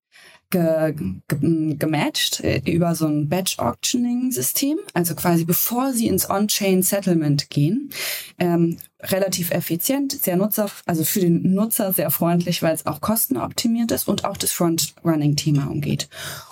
[0.51, 0.95] ge,
[1.29, 7.91] ge, gematcht äh, über so ein Batch-Auctioning-System, also quasi bevor sie ins On-Chain-Settlement gehen.
[8.39, 13.91] Ähm, relativ effizient, sehr nutzer, also für den Nutzer sehr freundlich, weil es auch kostenoptimiert
[13.93, 16.09] ist und auch das Front-Running-Thema umgeht.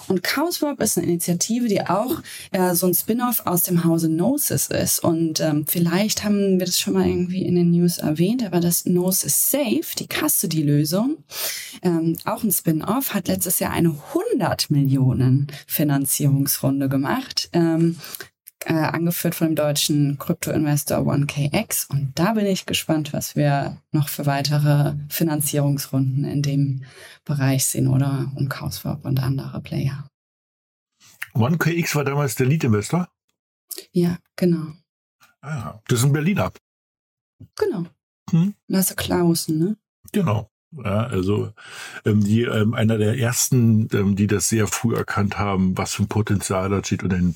[0.09, 4.69] Und Cowswap ist eine Initiative, die auch äh, so ein Spin-off aus dem Hause Gnosis
[4.69, 5.01] ist.
[5.01, 8.85] Und ähm, vielleicht haben wir das schon mal irgendwie in den News erwähnt, aber das
[8.85, 11.19] Gnosis Safe, die Custody-Lösung,
[11.83, 17.51] ähm, auch ein Spin-off, hat letztes Jahr eine 100 Millionen Finanzierungsrunde gemacht.
[17.53, 17.97] Ähm,
[18.69, 21.91] äh, angeführt von dem deutschen Krypto-Investor 1KX.
[21.91, 26.85] Und da bin ich gespannt, was wir noch für weitere Finanzierungsrunden in dem
[27.25, 30.09] Bereich sehen oder um Kauswap und andere Player.
[31.35, 33.09] 1KX war damals der Lead-Investor?
[33.93, 34.73] Ja, genau.
[35.41, 36.53] Ah, das ist ein Berliner.
[37.57, 37.87] Genau.
[38.31, 38.55] Hm?
[38.67, 39.77] Lasse Klausen, ne?
[40.13, 40.51] Genau.
[40.71, 41.53] Ja, also
[42.05, 46.03] ähm, die, ähm, einer der ersten, ähm, die das sehr früh erkannt haben, was für
[46.03, 47.35] ein Potenzial da steht und einen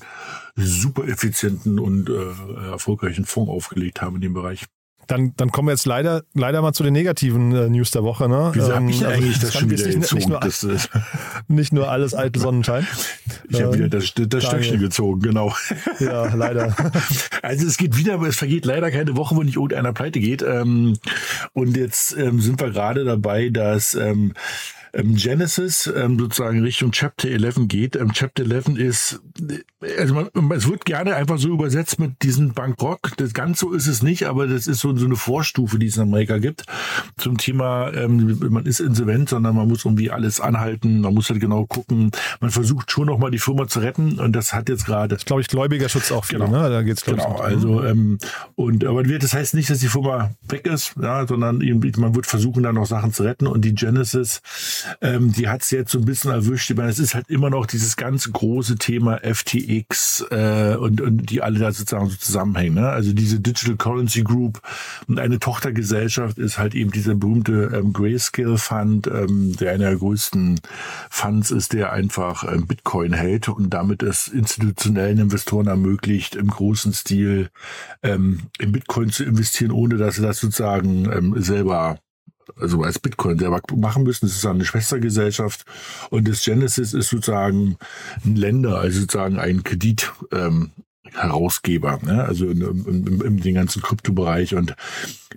[0.55, 4.65] super effizienten und äh, erfolgreichen Fonds aufgelegt haben in dem Bereich.
[5.07, 8.29] Dann, dann kommen wir jetzt leider, leider mal zu den negativen äh, News der Woche.
[8.29, 8.51] Ne?
[8.53, 10.77] Wieso ähm, habe ich eigentlich das schon wieder nicht, nicht, nur, das, äh,
[11.47, 12.87] nicht nur alles alte Sonnenschein.
[13.49, 15.53] Ich habe wieder das, das Stöckchen gezogen, genau.
[15.99, 16.75] Ja, leider.
[17.41, 20.41] Also es geht wieder, aber es vergeht leider keine Woche, wo nicht irgendeiner pleite geht.
[20.41, 20.97] Ähm,
[21.51, 24.33] und jetzt ähm, sind wir gerade dabei, dass ähm,
[24.93, 27.95] ähm, Genesis ähm, sozusagen Richtung Chapter 11 geht.
[27.95, 29.21] Ähm, Chapter 11 ist
[29.99, 32.99] also man, es wird gerne einfach so übersetzt mit diesem Bankrott.
[33.17, 35.97] Das ganz so ist es nicht, aber das ist so, so eine Vorstufe, die es
[35.97, 36.65] in Amerika gibt
[37.17, 41.39] zum Thema, ähm, man ist insolvent, sondern man muss irgendwie alles anhalten, man muss halt
[41.39, 42.11] genau gucken.
[42.39, 45.17] Man versucht schon noch mal die Firma zu retten und das hat jetzt gerade.
[45.17, 46.51] Glaube ich, Gläubigerschutz auch viel, genau.
[46.51, 46.69] ne?
[46.69, 47.37] Da geht's genau.
[47.37, 48.17] Also ähm,
[48.55, 52.25] und aber das heißt nicht, dass die Firma weg ist, ja, sondern eben, man wird
[52.25, 54.41] versuchen, da noch Sachen zu retten und die Genesis,
[55.01, 56.69] ähm, die hat es jetzt so ein bisschen erwischt.
[56.69, 61.29] Ich meine, es ist halt immer noch dieses ganz große Thema FTX äh, und, und
[61.29, 62.75] die alle da sozusagen so zusammenhängen.
[62.75, 62.89] Ne?
[62.89, 64.61] Also diese Digital Currency Group
[65.07, 69.97] und eine Tochtergesellschaft ist halt eben dieser berühmte ähm, Grayscale Fund, ähm, der einer der
[69.97, 70.59] größten
[71.09, 76.93] Funds ist, der einfach ähm, Bitcoin hält und damit es institutionellen Investoren ermöglicht, im großen
[76.93, 77.49] Stil
[78.01, 81.97] ähm, in Bitcoin zu investieren, ohne dass sie das sozusagen ähm, selber
[82.55, 84.25] also als Bitcoin selber machen müssen.
[84.25, 85.65] Das ist eine Schwestergesellschaft
[86.09, 87.77] und das Genesis ist sozusagen
[88.25, 90.11] ein Länder, also sozusagen ein Kredit.
[90.31, 90.71] Ähm,
[91.15, 92.23] Herausgeber, ne?
[92.23, 94.75] also in, in, in, in den ganzen Kryptobereich und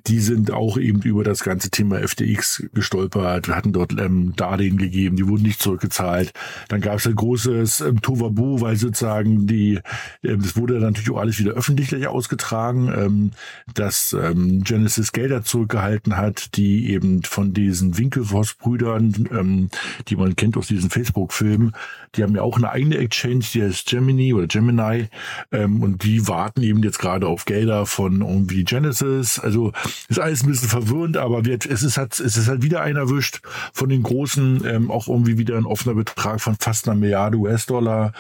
[0.06, 5.16] die sind auch eben über das ganze Thema FTX gestolpert, hatten dort ähm, Darlehen gegeben,
[5.16, 6.32] die wurden nicht zurückgezahlt.
[6.68, 9.80] Dann gab es ein großes ähm, Tovabu, weil sozusagen die,
[10.22, 13.30] ähm, das wurde natürlich auch alles wieder öffentlich ausgetragen, ähm,
[13.74, 19.70] dass ähm, Genesis Gelder zurückgehalten hat, die eben von diesen Winkelvoss-Brüdern, ähm,
[20.08, 21.72] die man kennt aus diesen Facebook-Filmen,
[22.14, 25.08] die haben ja auch eine eigene Exchange, die heißt Gemini oder Gemini,
[25.52, 29.38] ähm, und die warten eben jetzt gerade auf Gelder von irgendwie Genesis.
[29.38, 29.72] Also
[30.08, 32.96] ist alles ein bisschen verwirrend, aber wird, es ist halt, es ist halt wieder ein
[32.96, 33.40] erwischt
[33.72, 38.12] von den großen, ähm, auch irgendwie wieder ein offener Betrag von fast einer Milliarde US-Dollar.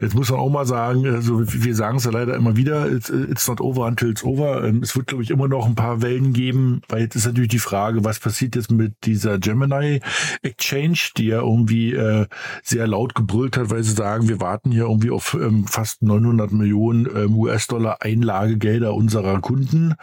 [0.00, 3.10] Jetzt muss man auch mal sagen, also wir sagen es ja leider immer wieder, it's,
[3.10, 4.64] it's not over until it's over.
[4.64, 7.50] Ähm, es wird, glaube ich, immer noch ein paar Wellen geben, weil jetzt ist natürlich
[7.50, 10.00] die Frage, was passiert jetzt mit dieser Gemini
[10.42, 12.26] Exchange, die ja irgendwie äh,
[12.62, 16.50] sehr laut gebrüllt hat, weil sie sagen, wir warten hier irgendwie auf ähm, fast 900
[16.52, 19.94] Millionen ähm, US-Dollar Einlagegelder unserer Kunden.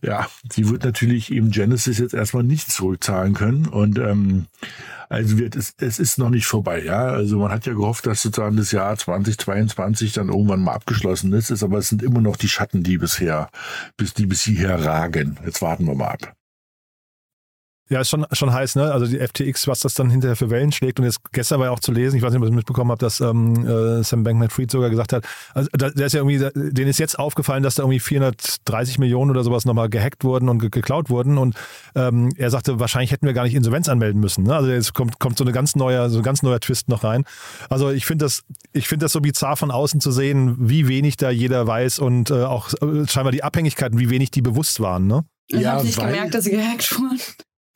[0.00, 4.46] Ja, sie wird natürlich eben Genesis jetzt erstmal nicht zurückzahlen können und ähm,
[5.08, 7.06] also wird es, es ist noch nicht vorbei, ja.
[7.06, 11.50] Also man hat ja gehofft, dass sozusagen das Jahr 2022 dann irgendwann mal abgeschlossen ist,
[11.50, 13.48] ist aber es sind immer noch die Schatten, die bisher,
[13.96, 15.38] bis die bis hierher ragen.
[15.44, 16.34] Jetzt warten wir mal ab.
[17.88, 18.90] Ja, ist schon, schon heiß, ne?
[18.92, 20.98] Also die FTX, was das dann hinterher für Wellen schlägt.
[20.98, 22.90] Und jetzt gestern war ja auch zu lesen, ich weiß nicht, ob ihr das mitbekommen
[22.90, 26.38] habt, dass ähm, äh, Sam Bankman-Fried sogar gesagt hat, also da, der ist ja irgendwie,
[26.72, 30.58] denen ist jetzt aufgefallen, dass da irgendwie 430 Millionen oder sowas nochmal gehackt wurden und
[30.58, 31.38] ge geklaut wurden.
[31.38, 31.54] Und
[31.94, 34.42] ähm, er sagte, wahrscheinlich hätten wir gar nicht Insolvenz anmelden müssen.
[34.44, 34.56] Ne?
[34.56, 37.24] Also jetzt kommt, kommt so eine ganz neue, so ein ganz neuer Twist noch rein.
[37.70, 41.18] Also ich finde das, ich finde das so bizarr von außen zu sehen, wie wenig
[41.18, 45.06] da jeder weiß und äh, auch äh, scheinbar die Abhängigkeiten, wie wenig die bewusst waren,
[45.06, 45.24] ne?
[45.48, 47.20] Ich ja, habe nicht gemerkt, dass sie gehackt wurden.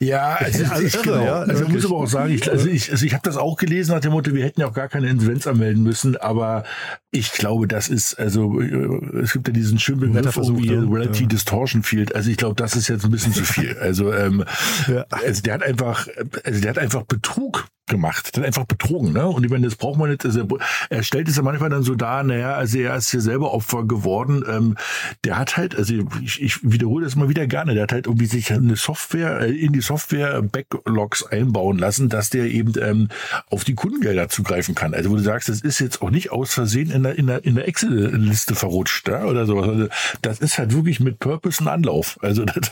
[0.11, 1.23] Ja, also, also ich, genau.
[1.23, 3.93] ja, also muss aber auch sagen, ich, also ich, also ich habe das auch gelesen
[3.93, 6.63] nach dem Motto, wir hätten ja auch gar keine Insolvenz anmelden müssen, aber
[7.11, 11.27] ich glaube, das ist, also äh, es gibt ja diesen schönen Begriff irgendwie Reality ja.
[11.27, 12.15] Distortion Field.
[12.15, 13.77] Also ich glaube, das ist jetzt ein bisschen zu viel.
[13.77, 14.43] Also, ähm,
[14.87, 15.05] ja.
[15.11, 16.07] also der hat einfach,
[16.43, 19.27] also der hat einfach Betrug gemacht, dann einfach betrogen, ne?
[19.27, 20.25] Und ich meine, das braucht man nicht.
[20.25, 20.47] Also
[20.89, 23.83] er stellt es ja manchmal dann so dar, naja, also er ist hier selber Opfer
[23.85, 24.43] geworden.
[24.49, 24.77] Ähm,
[25.23, 28.25] der hat halt, also ich, ich wiederhole das mal wieder gerne, der hat halt irgendwie
[28.25, 33.09] sich eine Software, äh, in die Software Backlogs einbauen lassen, dass der eben ähm,
[33.49, 34.93] auf die Kundengelder zugreifen kann.
[34.93, 37.43] Also wo du sagst, das ist jetzt auch nicht aus Versehen in der, in der,
[37.43, 39.25] in der Excel-Liste verrutscht, ja?
[39.25, 39.67] oder sowas.
[39.67, 39.87] Also
[40.21, 42.17] das ist halt wirklich mit Purpose ein Anlauf.
[42.21, 42.71] Also das,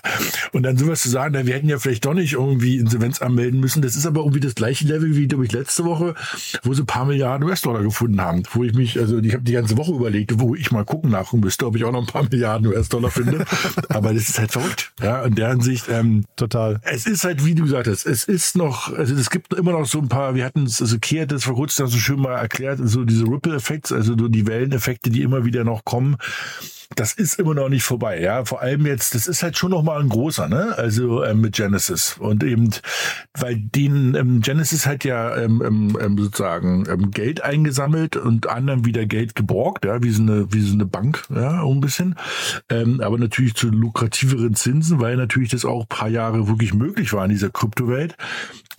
[0.54, 3.60] und dann sowas zu sagen, na, wir hätten ja vielleicht doch nicht irgendwie Insolvenz anmelden
[3.60, 6.16] müssen, das ist aber irgendwie das gleiche Level wie, glaube ich, letzte Woche,
[6.64, 8.44] wo sie ein paar Milliarden US-Dollar gefunden haben.
[8.52, 11.34] Wo ich mich, also ich habe die ganze Woche überlegt, wo ich mal gucken nach
[11.34, 13.46] müsste, ob ich auch noch ein paar Milliarden US-Dollar finde.
[13.90, 14.92] Aber das ist halt verrückt.
[15.02, 15.86] Ja, in der Hinsicht.
[15.90, 16.80] Ähm, Total.
[16.84, 19.86] Es ist halt, wie du gesagt hast, es ist noch, also es gibt immer noch
[19.86, 22.36] so ein paar, wir hatten es, also Kia hat das vor kurzem so schön mal
[22.36, 26.18] erklärt, so diese Ripple-Effekte, also so die Welleneffekte, die immer wieder noch kommen
[26.96, 28.20] das ist immer noch nicht vorbei.
[28.20, 30.76] Ja, vor allem jetzt, das ist halt schon noch mal ein großer, ne?
[30.76, 32.72] Also ähm, mit Genesis und eben,
[33.38, 38.86] weil den ähm, Genesis hat ja ähm, ähm, ähm sozusagen ähm, Geld eingesammelt und anderen
[38.86, 42.16] wieder Geld geborgt, ja, wie so eine wie so eine Bank, ja, ein bisschen.
[42.70, 47.32] Aber natürlich zu lukrativeren Zinsen, weil natürlich das auch paar Jahre wirklich möglich war in
[47.32, 48.16] dieser Kryptowelt.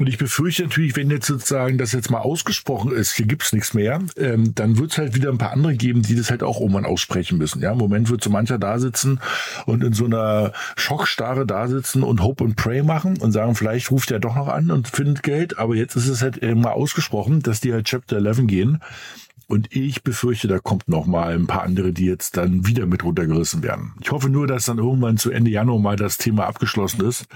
[0.01, 3.75] Und ich befürchte natürlich, wenn jetzt sozusagen das jetzt mal ausgesprochen ist, hier gibt's nichts
[3.75, 6.59] mehr, ähm, dann wird es halt wieder ein paar andere geben, die das halt auch
[6.59, 7.61] irgendwann aussprechen müssen.
[7.61, 9.21] Ja, im Moment wird so mancher da sitzen
[9.67, 13.91] und in so einer Schockstarre da sitzen und Hope and Pray machen und sagen, vielleicht
[13.91, 15.59] ruft er doch noch an und findet Geld.
[15.59, 18.81] Aber jetzt ist es halt mal ausgesprochen, dass die halt Chapter 11 gehen.
[19.51, 23.03] Und ich befürchte, da kommt noch mal ein paar andere, die jetzt dann wieder mit
[23.03, 23.95] runtergerissen werden.
[24.01, 27.27] Ich hoffe nur, dass dann irgendwann zu Ende Januar mal das Thema abgeschlossen ist,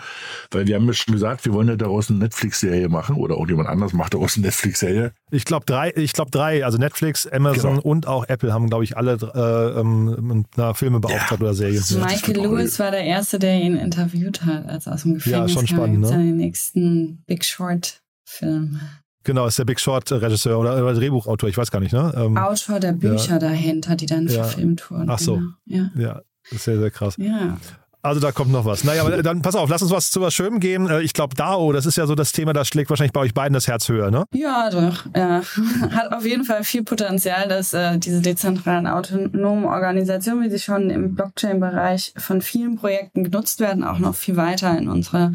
[0.52, 3.68] weil wir haben ja schon gesagt, wir wollen ja daraus eine Netflix-Serie machen oder irgendjemand
[3.68, 5.12] anders macht daraus eine Netflix-Serie.
[5.32, 7.82] Ich glaube drei, ich glaube drei, also Netflix, Amazon Genau.
[7.82, 11.46] und auch Apple haben, glaube ich, alle äh, ähm, mit einer Filme beauftragt Ja.
[11.48, 11.78] oder Serien.
[11.78, 15.14] Das- Michael auch Lewis war der Erste, der ihn interviewt hat, als er aus dem
[15.14, 15.76] Gefängnis schon kam.
[15.76, 16.10] spannend, ne?
[16.10, 18.80] ja den nächsten Big Short-Film.
[19.24, 22.12] Genau, ist der Big Short-Regisseur oder, oder Drehbuchautor, ich weiß gar nicht, ne?
[22.16, 24.44] Ähm, Autor der Bücher dahinter, die dann Ja.
[24.44, 25.08] verfilmt wurden.
[25.08, 25.36] Ach so.
[25.36, 25.48] Genau.
[25.64, 25.90] Ja.
[25.96, 27.14] ja, sehr, sehr krass.
[27.18, 27.56] ja.
[28.04, 28.84] Also da kommt noch was.
[28.84, 30.88] Naja, aber dann pass auf, lass uns was zu was Schönem gehen.
[30.90, 33.32] Äh, Ich glaube, DAO, das ist ja so das Thema, das schlägt wahrscheinlich bei euch
[33.32, 34.24] beiden das Herz höher, ne?
[34.34, 35.06] Ja, doch.
[35.16, 35.40] Ja.
[35.90, 40.90] Hat auf jeden Fall viel Potenzial, dass äh, diese dezentralen autonomen Organisationen, wie sie schon
[40.90, 45.32] im Blockchain-Bereich von vielen Projekten genutzt werden, auch noch viel weiter in unserer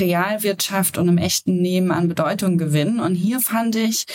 [0.00, 2.98] Realwirtschaft und im echten Leben an Bedeutung gewinnen.
[2.98, 4.06] Und hier fand ich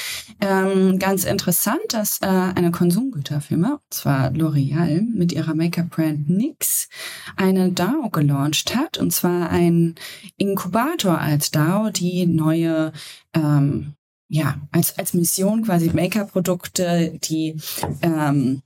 [0.41, 6.89] ähm, ganz interessant, dass äh, eine Konsumgüterfirma, und zwar L'Oreal, mit ihrer Make-up-Brand NYX
[7.37, 9.95] eine DAO gelauncht hat, und zwar ein
[10.37, 12.91] Inkubator als DAO, die neue
[13.33, 13.93] ähm,
[14.33, 17.55] ja, als, als Mission quasi Maker-Produkte, die
[18.01, 18.63] ähm,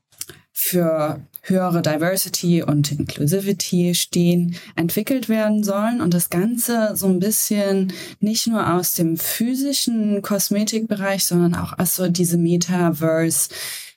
[0.54, 6.02] für höhere Diversity und Inclusivity stehen, entwickelt werden sollen.
[6.02, 11.96] Und das Ganze so ein bisschen nicht nur aus dem physischen Kosmetikbereich, sondern auch aus
[11.98, 13.50] so diese Metaverse,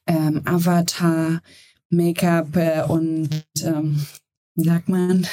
[0.07, 1.41] ähm, Avatar,
[1.89, 4.07] Make-up äh, und ähm,
[4.61, 5.27] wie sagt man,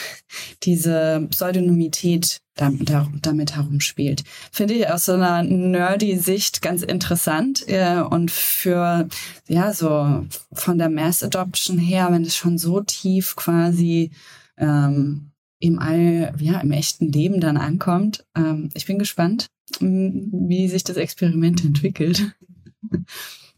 [0.64, 4.24] diese Pseudonymität damit, herumspielt.
[4.52, 9.08] Finde ich aus so einer nerdy Sicht ganz interessant äh, und für,
[9.48, 14.12] ja, so von der Mass Adoption her, wenn es schon so tief quasi
[14.58, 18.26] ähm, im All, ja, im echten Leben dann ankommt.
[18.36, 19.48] Ähm, ich bin gespannt,
[19.80, 22.32] wie sich das Experiment entwickelt.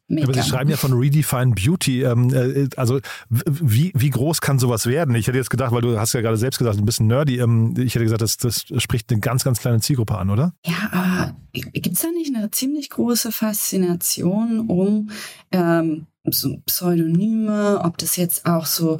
[0.09, 0.41] Aber Mega.
[0.41, 2.03] Sie schreiben ja von Redefine Beauty.
[2.03, 5.13] Ähm, äh, also wie, wie groß kann sowas werden?
[5.15, 7.39] Ich hätte jetzt gedacht, weil du hast ja gerade selbst gesagt, ein bisschen nerdy.
[7.39, 10.53] Ähm, ich hätte gesagt, das, das spricht eine ganz, ganz kleine Zielgruppe an, oder?
[10.65, 15.11] Ja, aber gibt es da nicht eine ziemlich große Faszination um
[15.51, 18.99] ähm, so Pseudonyme, ob das jetzt auch so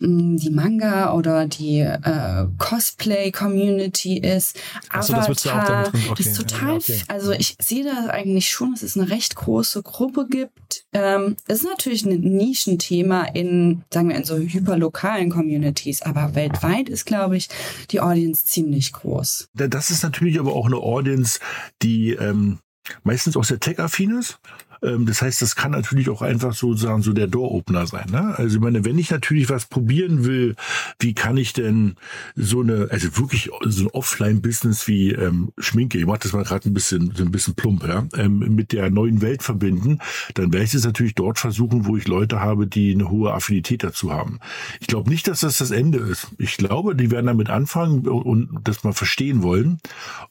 [0.00, 4.56] die Manga oder die äh, Cosplay-Community ist.
[4.90, 7.02] Ach so, das würdest du auch damit drin- das ist okay, total, ja, okay.
[7.08, 10.84] also ich sehe da eigentlich schon, dass es eine recht große Gruppe gibt.
[10.92, 16.88] Ähm, es ist natürlich ein Nischenthema in, sagen wir, in so hyperlokalen Communities, aber weltweit
[16.88, 17.48] ist, glaube ich,
[17.90, 19.48] die Audience ziemlich groß.
[19.54, 21.40] Da- Das ist natürlich aber auch eine Audience,
[21.82, 22.58] die ähm,
[23.02, 24.38] meistens auch sehr tech-affin ist.
[24.82, 28.06] Ähm, das heißt, das kann natürlich auch einfach sozusagen so der Door-Opener sein.
[28.10, 28.34] Ne?
[28.36, 30.54] Also ich meine, wenn ich natürlich was probieren will,
[30.98, 31.96] wie kann ich denn
[32.36, 36.68] so eine, also wirklich so ein Offline-Business wie ähm, Schminke, ich mache das mal gerade
[36.68, 39.98] ein bisschen, ein bisschen plump, ja, ähm, mit der neuen Welt verbinden,
[40.34, 43.82] dann werde ich es natürlich dort versuchen, wo ich Leute habe, die eine hohe Affinität
[43.82, 44.38] dazu haben.
[44.80, 46.28] Ich glaube nicht, dass das das Ende ist.
[46.38, 49.78] Ich glaube, die werden damit anfangen und das mal verstehen wollen.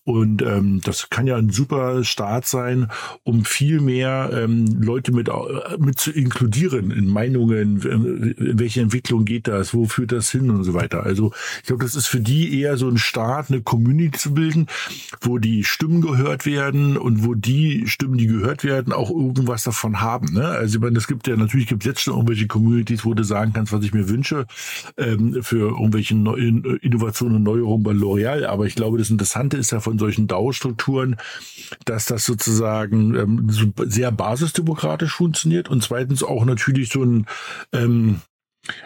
[0.04, 2.90] Und ähm, das kann ja ein super Start sein,
[3.24, 5.34] um viel mehr ähm, Leute mit, äh,
[5.80, 10.50] mit zu inkludieren in Meinungen, in in welche Entwicklung geht das, wo führt das hin
[10.50, 11.04] und so weiter.
[11.04, 14.68] Also ich glaube, das ist für die eher so ein Start, eine Community zu bilden,
[15.22, 20.02] wo die Stimmen gehört werden und wo die Stimmen, die gehört werden, auch irgendwas davon
[20.02, 20.34] haben.
[20.34, 20.46] Ne?
[20.46, 23.24] Also ich meine, es gibt ja natürlich gibt es jetzt schon irgendwelche Communities, wo du
[23.24, 24.46] sagen kannst, was ich mir wünsche
[24.98, 28.46] ähm, für irgendwelche neuen Innovationen und Neuerungen bei L'Oreal.
[28.46, 31.16] Aber ich glaube, das Interessante ist ja von solchen DAO-Strukturen,
[31.86, 33.48] dass das sozusagen ähm,
[33.86, 37.26] sehr basisdemokratisch funktioniert und zweitens auch natürlich so ein
[37.74, 38.22] ähm,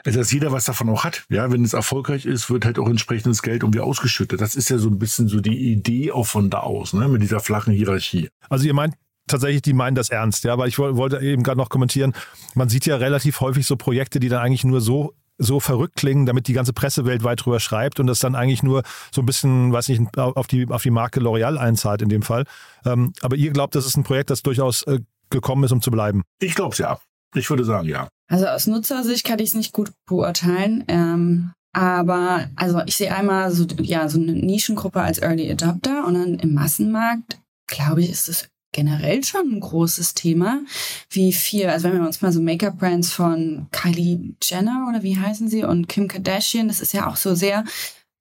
[0.05, 1.25] also dass jeder was davon auch hat.
[1.29, 4.39] Ja, wenn es erfolgreich ist, wird halt auch entsprechendes Geld irgendwie ausgeschüttet.
[4.39, 7.23] Das ist ja so ein bisschen so die Idee auch von da aus, ne, mit
[7.23, 8.29] dieser flachen Hierarchie.
[8.49, 8.93] Also ihr meint
[9.27, 12.13] tatsächlich, die meinen das ernst, ja, weil ich woll- wollte eben gerade noch kommentieren,
[12.53, 16.27] man sieht ja relativ häufig so Projekte, die dann eigentlich nur so so verrückt klingen,
[16.27, 19.73] damit die ganze Presse weltweit drüber schreibt und das dann eigentlich nur so ein bisschen,
[19.73, 22.43] weiß nicht, auf die, auf die Marke L'Oreal einzahlt in dem Fall.
[22.85, 24.99] Ähm, aber ihr glaubt, das ist ein Projekt, das durchaus äh,
[25.31, 26.23] gekommen ist, um zu bleiben.
[26.39, 26.99] Ich glaube es ja.
[27.33, 28.09] Ich würde sagen, ja.
[28.29, 30.83] Also aus Nutzersicht kann ich es nicht gut beurteilen.
[30.87, 36.15] Ähm, aber also ich sehe einmal so, ja, so eine Nischengruppe als Early Adopter und
[36.15, 40.61] dann im Massenmarkt, glaube ich, ist es generell schon ein großes Thema.
[41.09, 45.49] Wie viel, also wenn wir uns mal so Make-up-Brands von Kylie Jenner oder wie heißen
[45.49, 47.63] sie und Kim Kardashian, das ist ja auch so sehr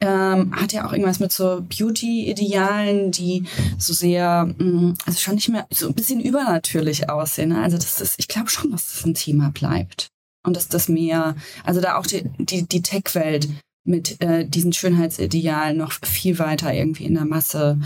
[0.00, 3.44] ähm, hat ja auch irgendwas mit so Beauty-Idealen, die
[3.78, 7.50] so sehr, mh, also schon nicht mehr so ein bisschen übernatürlich aussehen.
[7.50, 7.62] Ne?
[7.62, 10.08] Also das ist, ich glaube schon, dass das ein Thema bleibt.
[10.42, 13.48] Und dass das mehr, also da auch die, die, die Tech-Welt
[13.84, 17.78] mit äh, diesen Schönheitsidealen noch viel weiter irgendwie in der Masse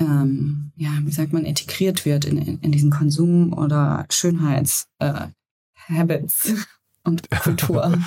[0.00, 5.28] ähm, ja, wie sagt man, integriert wird in, in, in diesen Konsum- oder Schönheits- äh,
[7.04, 7.98] und Kultur.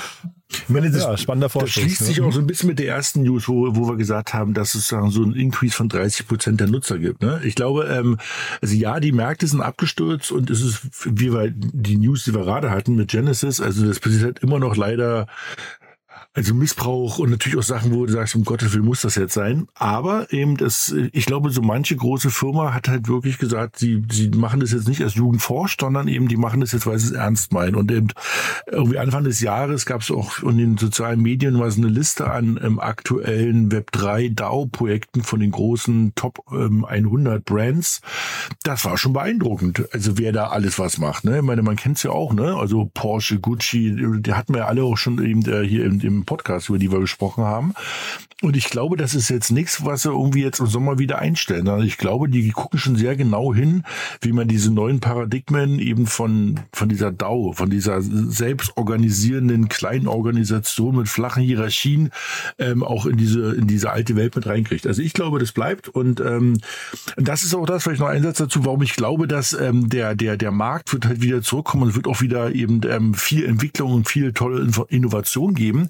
[0.50, 2.08] Ich meine, das, Ja, spannender das Vorstoß, schließt ne?
[2.08, 4.76] sich auch so ein bisschen mit der ersten News, wo, wo wir gesagt haben, dass
[4.76, 7.22] es so einen Increase von 30 Prozent der Nutzer gibt.
[7.22, 7.42] Ne?
[7.44, 8.18] Ich glaube, ähm,
[8.62, 12.44] also ja, die Märkte sind abgestürzt und es ist, wie wir die News, die wir
[12.44, 15.28] gerade hatten mit Genesis, also das passiert halt immer noch leider
[16.36, 19.34] also Missbrauch und natürlich auch Sachen, wo du sagst, um Gottes Willen muss das jetzt
[19.34, 19.68] sein.
[19.76, 24.30] Aber eben das, ich glaube, so manche große Firma hat halt wirklich gesagt, sie, sie
[24.30, 27.12] machen das jetzt nicht als Jugendforsch, sondern eben die machen das jetzt, weil sie es
[27.12, 27.76] ernst meinen.
[27.76, 28.08] Und eben
[28.72, 32.60] irgendwie Anfang des Jahres gab es auch in den sozialen Medien so eine Liste an
[32.64, 38.02] ähm, aktuellen Web3 DAO-Projekten von den großen Top ähm, 100 Brands.
[38.64, 39.88] Das war schon beeindruckend.
[39.94, 41.26] Also wer da alles was macht.
[41.26, 41.38] Ne?
[41.38, 42.56] Ich meine, man kennt es ja auch, ne?
[42.56, 46.26] Also Porsche, Gucci, die hatten wir ja alle auch schon eben äh, hier im, im
[46.26, 47.74] Podcast, über die wir gesprochen haben.
[48.44, 51.70] Und ich glaube, das ist jetzt nichts, was sie irgendwie jetzt im Sommer wieder einstellen.
[51.70, 53.84] Also ich glaube, die gucken schon sehr genau hin,
[54.20, 60.98] wie man diese neuen Paradigmen eben von, von dieser DAO, von dieser selbstorganisierenden kleinen Organisation
[60.98, 62.10] mit flachen Hierarchien
[62.60, 64.88] ähm, auch in diese, in diese alte Welt mit reinkriegt.
[64.88, 65.88] Also ich glaube, das bleibt.
[65.88, 66.58] Und ähm,
[67.16, 70.16] das ist auch das, vielleicht noch ein Satz dazu, warum ich glaube, dass ähm, der,
[70.16, 73.94] der, der Markt wird halt wieder zurückkommen und wird auch wieder eben ähm, viel Entwicklung
[73.94, 75.88] und viel tolle Innovation geben,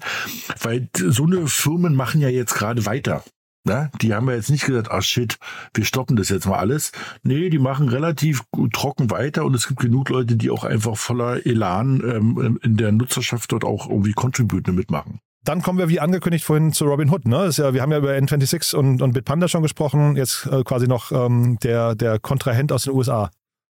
[0.60, 3.24] weil so eine Firmen machen ja jetzt gerade weiter.
[3.66, 5.38] Na, die haben ja jetzt nicht gesagt, ah shit,
[5.72, 6.92] wir stoppen das jetzt mal alles.
[7.22, 8.42] Nee, die machen relativ
[8.74, 12.92] trocken weiter und es gibt genug Leute, die auch einfach voller Elan ähm, in der
[12.92, 15.18] Nutzerschaft dort auch irgendwie contributen mitmachen.
[15.44, 17.26] Dann kommen wir, wie angekündigt vorhin, zu Robin Hood.
[17.26, 17.44] Ne?
[17.46, 20.16] Ist ja, wir haben ja über N26 und, und Bitpanda schon gesprochen.
[20.16, 23.30] Jetzt äh, quasi noch ähm, der, der Kontrahent aus den USA.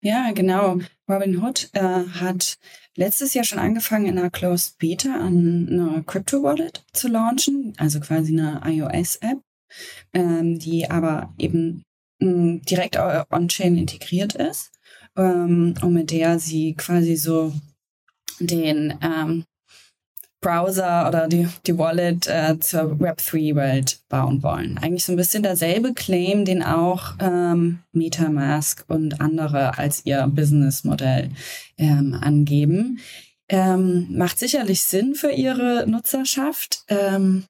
[0.06, 0.78] Ja, genau.
[1.10, 2.60] Robinhood äh, hat
[2.96, 8.00] letztes Jahr schon angefangen, in einer Closed Beta an eine Crypto Wallet zu launchen, also
[8.00, 9.41] quasi eine iOS-App,
[10.13, 11.82] ähm, die aber eben
[12.22, 14.72] mh, direkt au- on-chain integriert ist
[15.18, 17.52] ähm, und mit der sie quasi so
[18.39, 19.44] den ähm,
[20.46, 24.78] Browser oder die, die Wallet äh, zur Web3-Welt bauen wollen.
[24.78, 31.32] Eigentlich so ein bisschen derselbe Claim, den auch ähm, MetaMask und andere als ihr Businessmodell
[31.80, 33.00] ähm, angeben.
[33.50, 36.84] Ähm, macht sicherlich Sinn für ihre Nutzerschaft.
[36.90, 37.46] Ähm,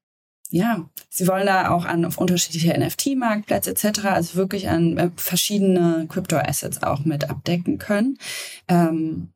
[0.49, 6.05] ja, sie wollen da auch an auf unterschiedliche NFT-Marktplätze etc., also wirklich an äh, verschiedene
[6.07, 8.17] Crypto-Assets auch mit abdecken können.
[8.69, 9.33] Ähm,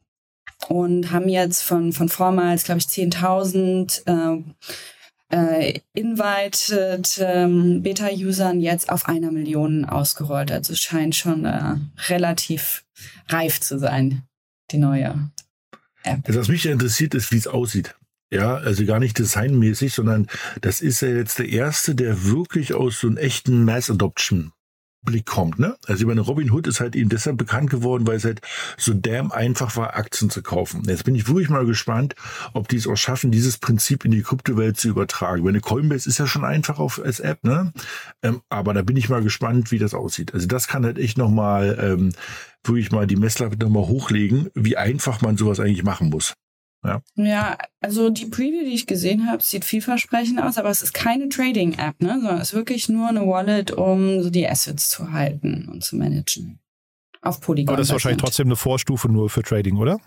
[0.68, 4.44] und haben jetzt von, von vormals, glaube ich, 10.000 äh,
[5.30, 10.52] äh, invited ähm, Beta-Usern jetzt auf einer Million ausgerollt.
[10.52, 11.76] Also scheint schon äh,
[12.08, 12.84] relativ
[13.28, 14.24] reif zu sein,
[14.72, 15.32] die neue
[16.04, 16.22] App.
[16.26, 17.96] Also was mich interessiert, ist, wie es aussieht.
[18.32, 20.28] Ja, also gar nicht designmäßig, sondern
[20.62, 24.52] das ist ja jetzt der erste, der wirklich aus so einem echten Mass Adoption
[25.04, 25.76] Blick kommt, ne?
[25.88, 28.42] Also ich meine, Robin Hood ist halt eben deshalb bekannt geworden, weil es halt
[28.78, 30.84] so damn einfach war, Aktien zu kaufen.
[30.86, 32.16] Jetzt bin ich wirklich mal gespannt,
[32.54, 35.44] ob die es auch schaffen, dieses Prinzip in die Kryptowelt zu übertragen.
[35.44, 37.72] Meine Coinbase ist ja schon einfach auf als App, ne?
[38.22, 40.34] Ähm, aber da bin ich mal gespannt, wie das aussieht.
[40.34, 42.12] Also das kann halt echt nochmal, ähm,
[42.64, 46.34] wirklich mal die Messlatte nochmal hochlegen, wie einfach man sowas eigentlich machen muss.
[47.16, 51.28] Ja, also die Preview, die ich gesehen habe, sieht vielversprechend aus, aber es ist keine
[51.28, 52.20] Trading-App, ne?
[52.22, 55.98] sondern es ist wirklich nur eine Wallet, um so die Assets zu halten und zu
[55.98, 56.60] managen.
[57.22, 57.70] Auf Polygon.
[57.70, 60.00] Aber das ist wahrscheinlich trotzdem eine Vorstufe nur für Trading, oder?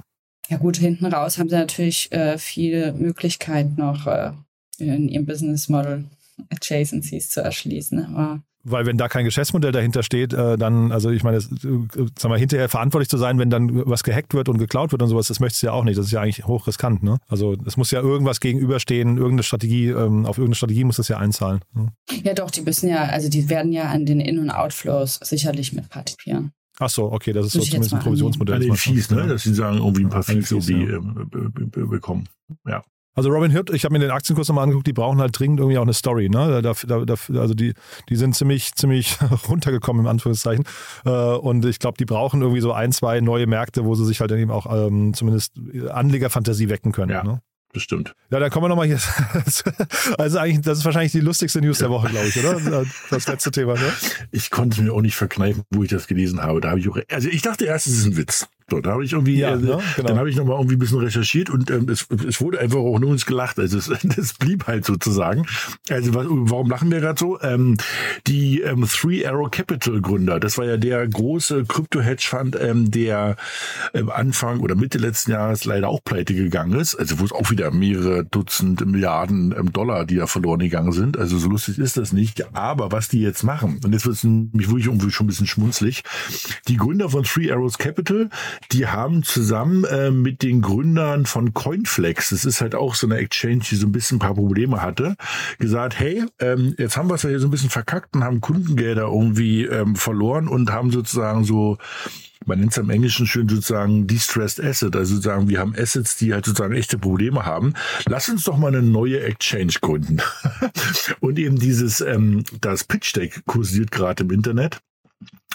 [0.48, 4.32] Ja gut, hinten raus haben sie natürlich äh, viele Möglichkeiten noch äh,
[4.78, 6.06] in ihrem Business Model
[6.50, 8.06] Adjacencies zu erschließen.
[8.06, 12.06] Aber Weil wenn da kein Geschäftsmodell dahinter steht, äh, dann, also ich meine, das, äh,
[12.16, 15.08] sag mal, hinterher verantwortlich zu sein, wenn dann was gehackt wird und geklaut wird und
[15.08, 15.98] sowas, das möchtest du ja auch nicht.
[15.98, 17.18] Das ist ja eigentlich hochriskant, ne?
[17.26, 21.18] Also es muss ja irgendwas gegenüberstehen, irgendeine Strategie, ähm, auf irgendeine Strategie muss das ja
[21.18, 21.60] einzahlen.
[21.74, 21.88] Ne?
[22.22, 25.72] ja doch, die müssen ja, also die werden ja an den In- und Outflows sicherlich
[25.72, 26.52] mit partizipieren.
[26.78, 28.54] Ach so, okay, das ist so Muss jetzt zumindest ein Provisionsmodell.
[28.56, 29.26] An den Fees, ne?
[29.26, 30.96] Dass sie sagen, irgendwie ein paar Fees irgendwie ja.
[30.98, 32.28] ähm, be- bekommen.
[32.66, 32.82] Ja.
[33.14, 35.76] Also Robin Hood, ich habe mir den Aktienkurs nochmal angeguckt, die brauchen halt dringend irgendwie
[35.76, 36.30] auch eine Story.
[36.30, 36.62] Ne?
[36.62, 37.74] Da, da, da, also die,
[38.08, 40.64] die sind ziemlich, ziemlich runtergekommen, im Anführungszeichen.
[41.04, 44.20] Äh, und ich glaube, die brauchen irgendwie so ein, zwei neue Märkte, wo sie sich
[44.20, 45.52] halt dann eben auch ähm, zumindest
[45.90, 47.10] Anlegerfantasie wecken können.
[47.10, 47.22] Ja.
[47.22, 47.42] Ne?
[47.72, 48.14] Bestimmt.
[48.30, 48.98] Ja, dann kommen wir nochmal hier.
[50.18, 52.84] Also eigentlich, das ist wahrscheinlich die lustigste News der Woche, glaube ich, oder?
[53.10, 53.92] Das letzte Thema, ne?
[54.30, 56.60] Ich konnte es mir auch nicht verkneifen, wo ich das gelesen habe.
[56.60, 58.46] Da habe ich auch, also ich dachte erst, es ist ein Witz.
[58.72, 59.80] So, da habe ich irgendwie, Ja, äh, ne?
[59.96, 60.08] Genau.
[60.08, 62.98] dann habe ich nochmal irgendwie ein bisschen recherchiert und ähm, es, es wurde einfach auch
[62.98, 63.58] nur uns gelacht.
[63.58, 65.44] Also es, es blieb halt sozusagen.
[65.90, 67.38] Also was, warum lachen wir gerade so?
[67.42, 67.76] Ähm,
[68.26, 73.36] die ähm, Three Arrow Capital Gründer, das war ja der große Krypto-Hedge-Fund, ähm, der
[73.92, 76.94] ähm, Anfang oder Mitte letzten Jahres leider auch pleite gegangen ist.
[76.94, 81.18] Also wo es auch wieder mehrere Dutzend Milliarden ähm, Dollar, die da verloren gegangen sind.
[81.18, 82.54] Also so lustig ist das nicht.
[82.56, 85.46] Aber was die jetzt machen, und jetzt wird es mich wirklich irgendwie schon ein bisschen
[85.46, 86.04] schmunzlig,
[86.68, 88.30] die Gründer von Three Arrows Capital,
[88.70, 93.16] die haben zusammen äh, mit den Gründern von Coinflex, das ist halt auch so eine
[93.16, 95.16] Exchange, die so ein bisschen ein paar Probleme hatte,
[95.58, 98.40] gesagt, hey, ähm, jetzt haben wir es ja hier so ein bisschen verkackt und haben
[98.40, 101.78] Kundengelder irgendwie ähm, verloren und haben sozusagen so
[102.46, 106.32] man nennt es im Englischen schön sozusagen Distressed Asset, also sozusagen wir haben Assets, die
[106.32, 107.74] halt sozusagen echte Probleme haben.
[108.06, 110.18] Lass uns doch mal eine neue Exchange gründen.
[111.20, 114.80] und eben dieses, ähm, das Pitch Deck kursiert gerade im Internet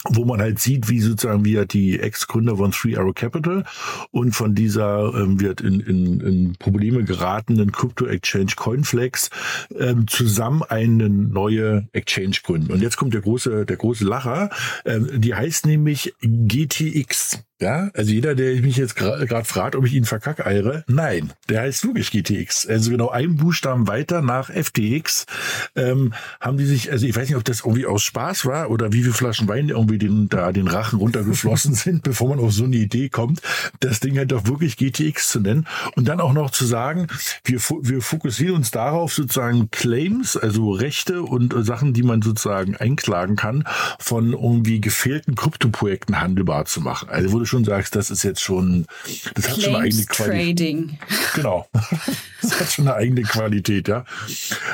[0.10, 3.64] wo man halt sieht, wie sozusagen hat die Ex-Gründer von Three Arrow Capital
[4.12, 9.30] und von dieser ähm, wird in, in, in Probleme geratenen Crypto-Exchange Coinflex
[9.78, 12.72] ähm, zusammen eine neue Exchange gründen.
[12.72, 14.50] Und jetzt kommt der große, der große Lacher.
[14.86, 17.44] Ähm, die heißt nämlich GTX.
[17.60, 21.88] Ja, also jeder, der mich jetzt gerade fragt, ob ich ihn verkackeiere, nein, der heißt
[21.88, 22.68] wirklich GTX.
[22.68, 25.26] Also genau einen Buchstaben weiter nach FTX
[25.76, 28.94] ähm, haben die sich, also ich weiß nicht, ob das irgendwie aus Spaß war oder
[28.94, 32.66] wie viele Flaschen Wein irgendwie den, da den Rachen runtergeflossen sind, bevor man auf so
[32.66, 33.42] eine Idee kommt,
[33.80, 37.08] das Ding halt doch wirklich GTX zu nennen und dann auch noch zu sagen,
[37.44, 43.36] wir, wir fokussieren uns darauf, sozusagen Claims, also Rechte und Sachen, die man sozusagen einklagen
[43.36, 43.64] kann,
[43.98, 47.10] von irgendwie gefehlten Kryptoprojekten handelbar zu machen.
[47.10, 48.86] Also du schon sagst, das ist jetzt schon,
[49.34, 50.58] das Claims hat schon eine eigene Qualität.
[50.58, 51.00] Trading.
[51.36, 51.68] Genau.
[52.40, 54.06] Das hat schon eine eigene Qualität, ja.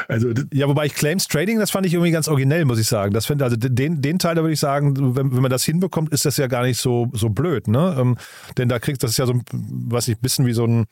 [0.09, 3.13] Also Ja, wobei ich Claims Trading, das fand ich irgendwie ganz originell, muss ich sagen.
[3.13, 6.11] Das finde also den, den Teil, da würde ich sagen, wenn, wenn man das hinbekommt,
[6.11, 7.95] ist das ja gar nicht so, so blöd, ne?
[7.97, 8.17] Ähm,
[8.57, 10.85] denn da kriegst das ist ja so, ein, weiß ich, ein bisschen wie so ein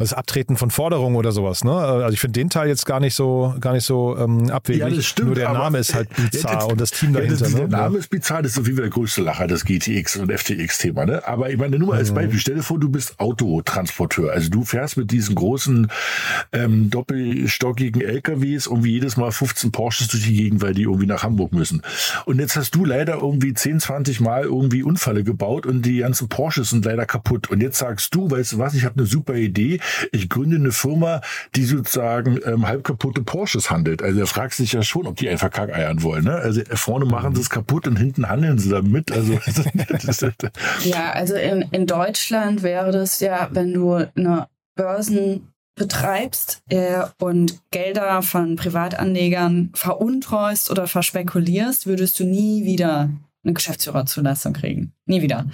[0.00, 1.72] das Abtreten von Forderungen oder sowas, ne?
[1.72, 4.80] Also ich finde den Teil jetzt gar nicht so, gar nicht so ähm, abwegig.
[4.80, 7.20] Ja, das stimmt, Nur der Name ist halt bizarr Ja, das- und das Team Ja,
[7.20, 7.44] dahinter.
[7.44, 7.58] das, ne?
[7.60, 10.32] der Name ist bizarr, das ist auf jeden Fall der größte Lacher, das GTX und
[10.32, 11.06] FTX-Thema.
[11.06, 11.26] Ne?
[11.26, 11.98] Aber ich meine, nur mal Mhm.
[12.00, 14.32] als Beispiel, stell dir vor, du bist Autotransporteur.
[14.32, 15.90] Also du fährst mit diesen großen
[16.52, 21.22] ähm, doppelstockigen LKWs irgendwie jedes Mal 15 Porsches durch die Gegend, weil die irgendwie nach
[21.22, 21.82] Hamburg müssen.
[22.24, 26.28] Und jetzt hast du leider irgendwie 10, 20 Mal irgendwie Unfälle gebaut und die ganzen
[26.28, 27.50] Porsches sind leider kaputt.
[27.50, 29.80] Und jetzt sagst du, weißt du was, ich habe eine super Idee,
[30.12, 31.20] ich gründe eine Firma,
[31.54, 34.02] die sozusagen ähm, halb kaputte Porsches handelt.
[34.02, 36.24] Also da fragst du dich ja schon, ob die einfach kackeiern wollen.
[36.24, 36.34] Ne?
[36.34, 39.12] Also vorne machen sie es kaputt und hinten handeln sie damit.
[39.12, 40.26] Also ist,
[40.84, 47.60] Ja, also in, in Deutschland wäre das ja, wenn du eine Börsen betreibst äh, und
[47.70, 53.08] Gelder von Privatanlegern veruntreust oder verspekulierst, würdest du nie wieder
[53.44, 54.92] eine Geschäftsführerzulassung kriegen.
[55.06, 55.46] Nie wieder.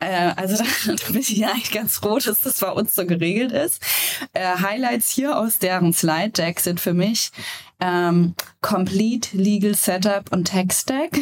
[0.00, 3.52] Äh, also da, da bin ich eigentlich ganz froh, dass das bei uns so geregelt
[3.52, 3.82] ist.
[4.32, 7.30] Äh, Highlights hier aus deren Slide Deck sind für mich
[7.80, 11.18] ähm, Complete Legal Setup und Tech Stack.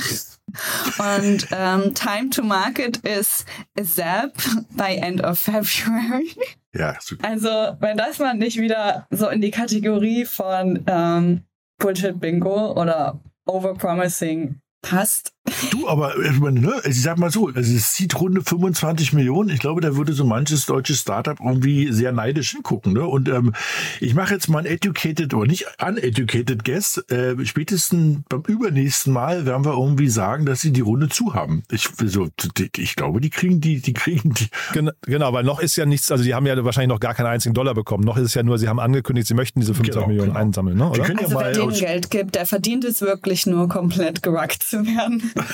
[0.98, 3.44] Und ähm, Time to Market ist
[3.78, 4.32] ZAP
[4.70, 6.30] by End of February.
[6.72, 7.28] ja, super.
[7.28, 7.48] Also,
[7.80, 11.42] wenn das mal nicht wieder so in die Kategorie von ähm,
[11.78, 14.60] Bullshit Bingo oder Overpromising
[14.90, 15.32] passt.
[15.70, 19.48] Du, aber ich, meine, ne, ich sag mal so, also es zieht runde 25 Millionen.
[19.48, 22.92] Ich glaube, da würde so manches deutsches Startup irgendwie sehr neidisch hingucken.
[22.94, 23.06] Ne?
[23.06, 23.52] Und ähm,
[24.00, 26.98] ich mache jetzt mal ein educated oder nicht uneducated guess.
[27.10, 31.62] Äh, spätestens beim übernächsten Mal werden wir irgendwie sagen, dass sie die Runde zu haben.
[31.70, 32.26] Ich, so,
[32.58, 34.48] die- ich glaube, die kriegen die, die kriegen die.
[34.72, 37.26] Gen- Genau, weil noch ist ja nichts, also die haben ja wahrscheinlich noch gar keinen
[37.26, 38.02] einzigen Dollar bekommen.
[38.02, 40.40] Noch ist es ja nur, sie haben angekündigt, sie möchten diese 25 Genau, Millionen genau.
[40.40, 40.86] einsammeln, ne?
[40.90, 45.32] Also, ja wer denen Geld gibt, der verdient es wirklich nur komplett geruckt zu werden.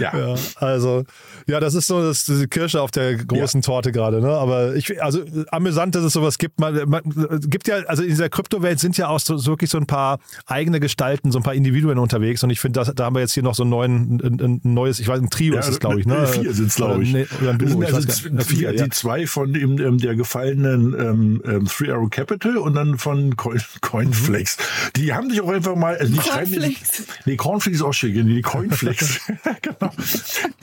[0.00, 0.16] ja.
[0.16, 1.04] Ja, also,
[1.46, 4.30] ja, das ist so das, diese Kirsche auf der großen Torte gerade, ne?
[4.30, 6.60] Aber ich, also amüsant, dass es sowas gibt.
[6.60, 7.02] Man, man
[7.48, 10.18] gibt ja, also in dieser Kryptowelt sind ja auch so, so wirklich so ein paar
[10.46, 12.42] eigene Gestalten, so ein paar Individuen unterwegs.
[12.42, 15.00] Und ich finde, da haben wir jetzt hier noch so ein, neuen, ein, ein neues,
[15.00, 16.16] ich weiß, ein Trio ist es, glaube ich, ne?
[16.16, 17.14] äh, Vier sind es, glaube ich.
[17.14, 18.84] Oder, nee, oder ein Duo, sind ich also z- vier, ja.
[18.84, 23.36] die zwei von dem, ähm, der gefallenen ähm, ähm, Three Arrow Capital und dann von
[23.36, 24.56] Coin, Coinflex.
[24.96, 25.96] Die haben sich auch einfach mal.
[25.96, 27.04] Also die schreiben, Cornflakes.
[27.24, 29.20] nee, Cornflakes ist auch schick, die Coinflex.
[29.62, 29.90] genau.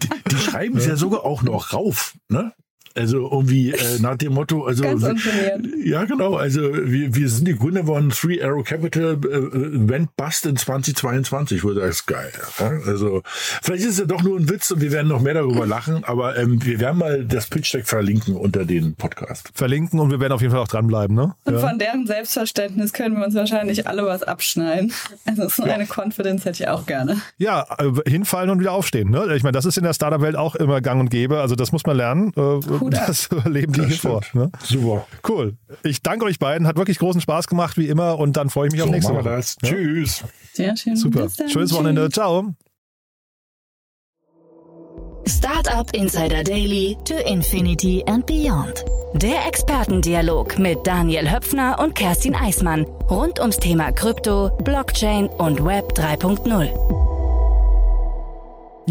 [0.04, 2.16] Die, die schreiben es ja sogar auch noch rauf.
[2.30, 2.54] Ne?
[2.96, 7.86] Also irgendwie äh, nach dem Motto, also ja genau, also wir, wir sind die Gründer
[7.86, 12.32] von Three Arrow Capital, äh, äh, went bust in 2022, wo du sagst, geil.
[12.60, 12.72] Ja?
[12.86, 13.22] Also
[13.62, 16.04] vielleicht ist es ja doch nur ein Witz und wir werden noch mehr darüber lachen,
[16.04, 19.52] aber ähm, wir werden mal das Pitch Deck verlinken unter den Podcast.
[19.54, 21.36] Verlinken und wir werden auf jeden Fall auch dranbleiben, ne?
[21.46, 24.94] Und von deren Selbstverständnis können wir uns wahrscheinlich alle was abschneiden.
[25.26, 27.22] Also so eine Confidence hätte ich auch gerne.
[27.38, 29.10] Ja, äh, hinfallen und wieder aufstehen.
[29.10, 29.36] Ne?
[29.36, 31.40] Ich meine, das ist in der Startup-Welt auch immer gang und gäbe.
[31.40, 32.34] Also das muss man lernen.
[32.36, 33.04] Äh, Ab.
[33.08, 34.22] das überleben die hier vor.
[34.34, 34.52] Ne?
[34.64, 35.06] Super.
[35.28, 35.56] Cool.
[35.84, 36.68] Ich danke euch beiden.
[36.68, 38.18] Hat wirklich großen Spaß gemacht, wie immer.
[38.20, 39.38] Und dann freue ich mich auf So nächste machen wir Woche.
[39.38, 39.58] das.
[39.62, 39.70] Ja?
[39.70, 40.24] Tschüss.
[40.54, 40.96] Sehr schön.
[40.96, 41.24] Super.
[41.24, 41.50] Bis dann.
[41.50, 42.04] Schönes Wochenende.
[42.06, 42.14] Tschüss.
[42.14, 42.54] Ciao.
[45.28, 48.84] Startup Insider Daily to Infinity and Beyond.
[49.14, 55.92] Der Expertendialog mit Daniel Höpfner und Kerstin Eismann rund ums Thema Krypto, Blockchain und Web
[55.94, 57.21] 3.0.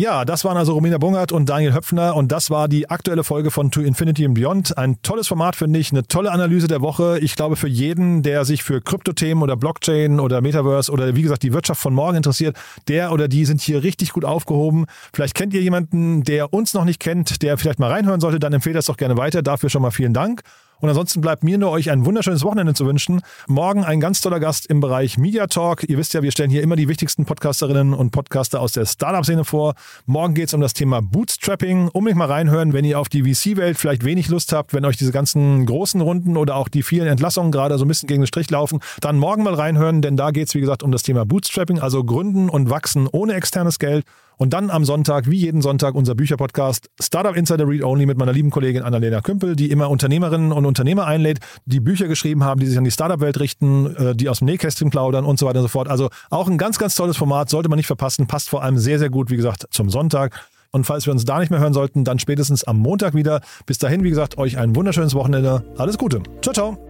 [0.01, 3.51] Ja, das waren also Romina Bungert und Daniel Höpfner und das war die aktuelle Folge
[3.51, 4.78] von To Infinity and Beyond.
[4.78, 7.18] Ein tolles Format, finde ich, eine tolle Analyse der Woche.
[7.20, 11.42] Ich glaube, für jeden, der sich für Kryptothemen oder Blockchain oder Metaverse oder wie gesagt
[11.42, 12.57] die Wirtschaft von morgen interessiert,
[12.88, 14.86] der oder die sind hier richtig gut aufgehoben.
[15.12, 18.55] Vielleicht kennt ihr jemanden, der uns noch nicht kennt, der vielleicht mal reinhören sollte, dann
[18.55, 19.42] empfehlt das doch gerne weiter.
[19.42, 20.40] Dafür schon mal vielen Dank.
[20.81, 23.20] Und ansonsten bleibt mir nur euch ein wunderschönes Wochenende zu wünschen.
[23.47, 25.89] Morgen ein ganz toller Gast im Bereich Media Talk.
[25.89, 29.45] Ihr wisst ja, wir stellen hier immer die wichtigsten Podcasterinnen und Podcaster aus der Startup-Szene
[29.45, 29.74] vor.
[30.07, 31.89] Morgen geht es um das Thema Bootstrapping.
[31.89, 35.12] Unbedingt mal reinhören, wenn ihr auf die VC-Welt vielleicht wenig Lust habt, wenn euch diese
[35.12, 38.51] ganzen großen Runden oder auch die vielen Entlassungen gerade so ein bisschen gegen den Strich
[38.51, 41.78] laufen, dann morgen mal reinhören, denn da geht es, wie gesagt, um das Thema Bootstrapping,
[41.78, 44.05] also Gründen und Wachsen ohne externes Geld.
[44.41, 48.32] Und dann am Sonntag, wie jeden Sonntag, unser Bücherpodcast Startup Insider Read Only mit meiner
[48.32, 52.64] lieben Kollegin Annalena Kümpel, die immer Unternehmerinnen und Unternehmer einlädt, die Bücher geschrieben haben, die
[52.64, 55.64] sich an die Startup-Welt richten, äh, die aus dem Nähkästchen plaudern und so weiter und
[55.64, 55.88] so fort.
[55.88, 58.99] Also auch ein ganz, ganz tolles Format, sollte man nicht verpassen, passt vor allem sehr,
[58.99, 60.41] sehr gut, wie gesagt, zum Sonntag.
[60.70, 63.43] Und falls wir uns da nicht mehr hören sollten, dann spätestens am Montag wieder.
[63.66, 65.64] Bis dahin, wie gesagt, euch ein wunderschönes Wochenende.
[65.76, 66.22] Alles Gute.
[66.41, 66.89] Ciao, ciao.